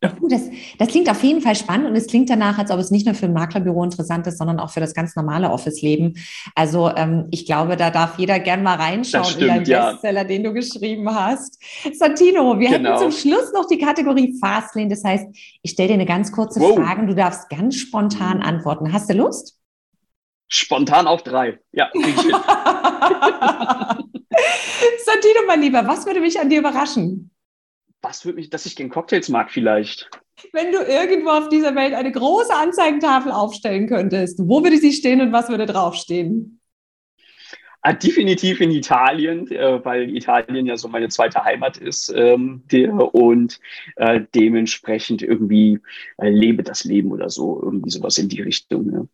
Das, 0.00 0.48
das 0.78 0.88
klingt 0.88 1.10
auf 1.10 1.22
jeden 1.22 1.42
Fall 1.42 1.54
spannend 1.54 1.86
und 1.86 1.94
es 1.94 2.06
klingt 2.06 2.30
danach, 2.30 2.56
als 2.58 2.70
ob 2.70 2.78
es 2.78 2.90
nicht 2.90 3.04
nur 3.04 3.14
für 3.14 3.26
ein 3.26 3.34
Maklerbüro 3.34 3.84
interessant 3.84 4.26
ist, 4.26 4.38
sondern 4.38 4.58
auch 4.58 4.70
für 4.70 4.80
das 4.80 4.94
ganz 4.94 5.14
normale 5.14 5.50
Office-Leben. 5.50 6.14
Also 6.54 6.90
ähm, 6.96 7.26
ich 7.30 7.44
glaube, 7.44 7.76
da 7.76 7.90
darf 7.90 8.18
jeder 8.18 8.38
gern 8.40 8.62
mal 8.62 8.76
reinschauen 8.76 9.26
stimmt, 9.26 9.42
in 9.42 9.48
deinen 9.48 9.66
ja. 9.66 9.90
Bestseller, 9.90 10.24
den 10.24 10.44
du 10.44 10.54
geschrieben 10.54 11.06
hast. 11.14 11.62
Santino, 11.92 12.58
wir 12.58 12.70
genau. 12.70 12.92
hätten 12.92 13.10
zum 13.10 13.12
Schluss 13.12 13.52
noch 13.52 13.66
die 13.66 13.76
Kategorie 13.76 14.38
Fastlane. 14.40 14.88
Das 14.88 15.04
heißt, 15.04 15.26
ich 15.60 15.70
stelle 15.70 15.88
dir 15.88 15.94
eine 15.94 16.06
ganz 16.06 16.32
kurze 16.32 16.60
wow. 16.60 16.76
Frage 16.76 17.02
und 17.02 17.08
du 17.08 17.14
darfst 17.14 17.50
ganz 17.50 17.76
spontan 17.76 18.40
antworten. 18.40 18.94
Hast 18.94 19.10
du 19.10 19.14
Lust? 19.14 19.58
Spontan 20.48 21.06
auf 21.06 21.22
drei. 21.22 21.58
Ja, 21.72 21.90
Santino, 25.04 25.40
mein 25.46 25.60
Lieber, 25.60 25.86
was 25.86 26.06
würde 26.06 26.20
mich 26.20 26.40
an 26.40 26.48
dir 26.48 26.60
überraschen? 26.60 27.30
Was 28.02 28.24
würde 28.24 28.36
mich, 28.36 28.50
dass 28.50 28.66
ich 28.66 28.74
den 28.74 28.88
Cocktails 28.88 29.28
mag 29.28 29.50
vielleicht. 29.50 30.10
Wenn 30.52 30.72
du 30.72 30.78
irgendwo 30.78 31.30
auf 31.30 31.48
dieser 31.48 31.74
Welt 31.74 31.94
eine 31.94 32.12
große 32.12 32.54
Anzeigentafel 32.54 33.30
aufstellen 33.30 33.88
könntest, 33.88 34.38
wo 34.42 34.62
würde 34.62 34.78
sie 34.78 34.92
stehen 34.92 35.20
und 35.20 35.32
was 35.32 35.48
würde 35.48 35.66
draufstehen? 35.66 36.60
Ah, 37.82 37.94
definitiv 37.94 38.60
in 38.60 38.70
Italien, 38.72 39.50
äh, 39.50 39.82
weil 39.82 40.14
Italien 40.14 40.66
ja 40.66 40.76
so 40.76 40.88
meine 40.88 41.08
zweite 41.08 41.42
Heimat 41.44 41.78
ist 41.78 42.12
ähm, 42.14 42.62
der, 42.70 42.92
und 43.14 43.58
äh, 43.96 44.20
dementsprechend 44.34 45.22
irgendwie 45.22 45.80
äh, 46.18 46.28
lebe 46.28 46.62
das 46.62 46.84
Leben 46.84 47.10
oder 47.10 47.30
so, 47.30 47.58
irgendwie 47.62 47.88
sowas 47.88 48.18
in 48.18 48.28
die 48.28 48.42
Richtung. 48.42 48.92
Ja. 48.92 49.04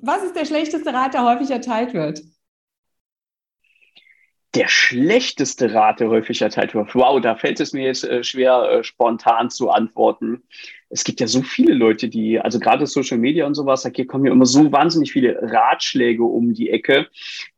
Was 0.00 0.22
ist 0.24 0.34
der 0.34 0.46
schlechteste 0.46 0.94
Rat, 0.94 1.12
der 1.12 1.24
häufig 1.24 1.50
erteilt 1.50 1.92
wird? 1.92 2.22
Der 4.56 4.68
schlechteste 4.68 5.74
Rat, 5.74 6.00
der 6.00 6.08
häufig 6.08 6.40
erteilt 6.40 6.74
wird. 6.74 6.94
Wow, 6.94 7.20
da 7.20 7.36
fällt 7.36 7.60
es 7.60 7.74
mir 7.74 7.84
jetzt 7.84 8.04
äh, 8.04 8.24
schwer, 8.24 8.70
äh, 8.70 8.84
spontan 8.84 9.50
zu 9.50 9.70
antworten. 9.70 10.42
Es 10.88 11.04
gibt 11.04 11.20
ja 11.20 11.26
so 11.26 11.42
viele 11.42 11.74
Leute, 11.74 12.08
die, 12.08 12.40
also 12.40 12.58
gerade 12.58 12.86
Social 12.86 13.18
Media 13.18 13.46
und 13.46 13.54
sowas, 13.54 13.82
da 13.82 13.90
kommen 14.04 14.24
ja 14.24 14.32
immer 14.32 14.46
so 14.46 14.72
wahnsinnig 14.72 15.12
viele 15.12 15.38
Ratschläge 15.42 16.24
um 16.24 16.54
die 16.54 16.70
Ecke. 16.70 17.08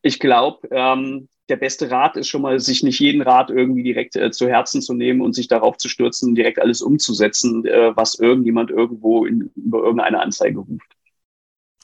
Ich 0.02 0.18
glaube, 0.18 0.66
ähm, 0.72 1.28
der 1.48 1.56
beste 1.56 1.90
Rat 1.90 2.16
ist 2.16 2.28
schon 2.28 2.42
mal, 2.42 2.58
sich 2.58 2.82
nicht 2.82 2.98
jeden 2.98 3.22
Rat 3.22 3.50
irgendwie 3.50 3.84
direkt 3.84 4.16
äh, 4.16 4.32
zu 4.32 4.48
Herzen 4.48 4.82
zu 4.82 4.92
nehmen 4.92 5.20
und 5.20 5.34
sich 5.34 5.46
darauf 5.46 5.76
zu 5.76 5.88
stürzen, 5.88 6.34
direkt 6.34 6.60
alles 6.60 6.82
umzusetzen, 6.82 7.64
äh, 7.64 7.96
was 7.96 8.18
irgendjemand 8.18 8.70
irgendwo 8.70 9.24
in, 9.24 9.50
über 9.54 9.78
irgendeine 9.78 10.20
Anzeige 10.20 10.58
ruft. 10.58 10.97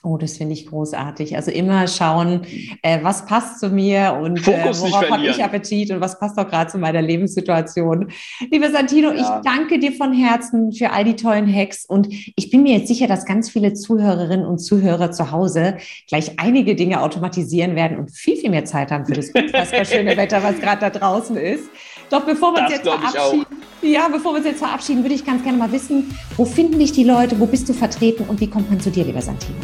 Oh, 0.04 0.18
das 0.18 0.36
finde 0.36 0.52
ich 0.52 0.66
großartig. 0.66 1.34
Also 1.34 1.50
immer 1.50 1.88
schauen, 1.88 2.42
äh, 2.82 2.98
was 3.02 3.24
passt 3.24 3.58
zu 3.58 3.70
mir 3.70 4.18
und 4.20 4.46
äh, 4.46 4.66
worauf 4.66 5.10
habe 5.10 5.26
ich 5.26 5.42
Appetit 5.42 5.90
und 5.90 6.02
was 6.02 6.18
passt 6.18 6.38
auch 6.38 6.46
gerade 6.46 6.70
zu 6.70 6.76
meiner 6.76 7.00
Lebenssituation. 7.00 8.08
Lieber 8.50 8.70
Santino, 8.70 9.12
ja. 9.12 9.14
ich 9.14 9.50
danke 9.50 9.78
dir 9.78 9.92
von 9.92 10.12
Herzen 10.12 10.72
für 10.72 10.90
all 10.90 11.04
die 11.04 11.16
tollen 11.16 11.50
Hacks 11.50 11.86
und 11.86 12.08
ich 12.10 12.50
bin 12.50 12.64
mir 12.64 12.76
jetzt 12.76 12.88
sicher, 12.88 13.06
dass 13.06 13.24
ganz 13.24 13.48
viele 13.48 13.72
Zuhörerinnen 13.72 14.44
und 14.44 14.58
Zuhörer 14.58 15.10
zu 15.10 15.30
Hause 15.30 15.78
gleich 16.06 16.38
einige 16.38 16.74
Dinge 16.74 17.00
automatisieren 17.00 17.74
werden 17.74 17.98
und 17.98 18.10
viel, 18.10 18.36
viel 18.36 18.50
mehr 18.50 18.66
Zeit 18.66 18.90
haben 18.90 19.06
für 19.06 19.14
das 19.14 19.30
unfassbar 19.30 19.86
schöne 19.86 20.16
Wetter, 20.18 20.42
was 20.42 20.60
gerade 20.60 20.80
da 20.82 20.90
draußen 20.90 21.38
ist. 21.38 21.64
Doch 22.10 22.26
bevor 22.26 22.54
wir 22.54 22.64
uns 22.64 22.72
jetzt 22.72 22.86
verabschieden, 22.86 23.46
ja, 23.80 24.08
bevor 24.08 24.32
wir 24.32 24.38
uns 24.38 24.46
jetzt 24.46 24.58
verabschieden, 24.58 25.02
würde 25.02 25.14
ich 25.14 25.24
ganz 25.24 25.42
gerne 25.42 25.56
mal 25.56 25.72
wissen, 25.72 26.14
wo 26.36 26.44
finden 26.44 26.78
dich 26.78 26.92
die 26.92 27.04
Leute, 27.04 27.40
wo 27.40 27.46
bist 27.46 27.70
du 27.70 27.72
vertreten 27.72 28.24
und 28.28 28.38
wie 28.40 28.50
kommt 28.50 28.68
man 28.68 28.80
zu 28.80 28.90
dir, 28.90 29.04
lieber 29.04 29.22
Santino? 29.22 29.56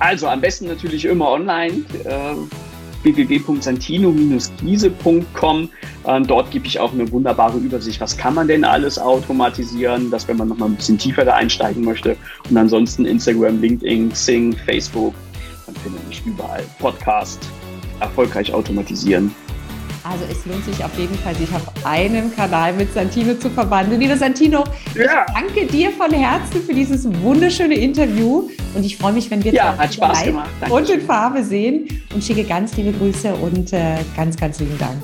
Also 0.00 0.26
am 0.26 0.40
besten 0.40 0.66
natürlich 0.66 1.04
immer 1.04 1.30
online. 1.30 1.84
Äh, 2.04 2.34
www.santino-giese.com. 3.02 5.68
Äh, 6.04 6.20
dort 6.22 6.50
gebe 6.50 6.66
ich 6.66 6.80
auch 6.80 6.92
eine 6.92 7.10
wunderbare 7.10 7.56
Übersicht, 7.58 7.98
was 8.00 8.14
kann 8.16 8.34
man 8.34 8.48
denn 8.48 8.64
alles 8.64 8.98
automatisieren, 8.98 10.10
dass 10.10 10.26
wenn 10.28 10.36
man 10.36 10.48
noch 10.48 10.58
mal 10.58 10.66
ein 10.66 10.76
bisschen 10.76 10.98
tiefer 10.98 11.24
da 11.24 11.34
einsteigen 11.34 11.82
möchte. 11.84 12.16
Und 12.48 12.56
ansonsten 12.56 13.06
Instagram, 13.06 13.60
LinkedIn, 13.60 14.10
Xing, 14.10 14.52
Facebook, 14.52 15.14
man 15.66 15.74
findet 15.76 16.08
mich 16.08 16.22
überall. 16.26 16.64
Podcast, 16.78 17.40
erfolgreich 18.00 18.52
automatisieren. 18.52 19.32
Also 20.02 20.24
es 20.30 20.46
lohnt 20.46 20.64
sich 20.64 20.82
auf 20.82 20.96
jeden 20.98 21.14
Fall, 21.16 21.34
sich 21.34 21.48
auf 21.54 21.62
einem 21.84 22.34
Kanal 22.34 22.72
mit 22.72 22.92
Santino 22.94 23.34
zu 23.34 23.50
verwandeln. 23.50 24.00
Lieber 24.00 24.16
Santino, 24.16 24.64
ja. 24.94 25.02
ich 25.26 25.34
danke 25.34 25.66
dir 25.66 25.90
von 25.90 26.10
Herzen 26.10 26.62
für 26.62 26.72
dieses 26.72 27.06
wunderschöne 27.22 27.74
Interview 27.74 28.48
und 28.74 28.84
ich 28.84 28.96
freue 28.96 29.12
mich, 29.12 29.30
wenn 29.30 29.44
wir 29.44 29.52
ja, 29.52 29.76
hat 29.76 29.94
Spaß 29.94 30.24
gemacht. 30.24 30.48
und 30.70 30.88
in 30.88 31.00
Farbe 31.02 31.44
sehen 31.44 32.02
und 32.14 32.24
schicke 32.24 32.44
ganz 32.44 32.76
liebe 32.76 32.92
Grüße 32.92 33.34
und 33.34 33.72
äh, 33.72 33.96
ganz, 34.16 34.36
ganz 34.36 34.58
lieben 34.60 34.78
Dank. 34.78 35.02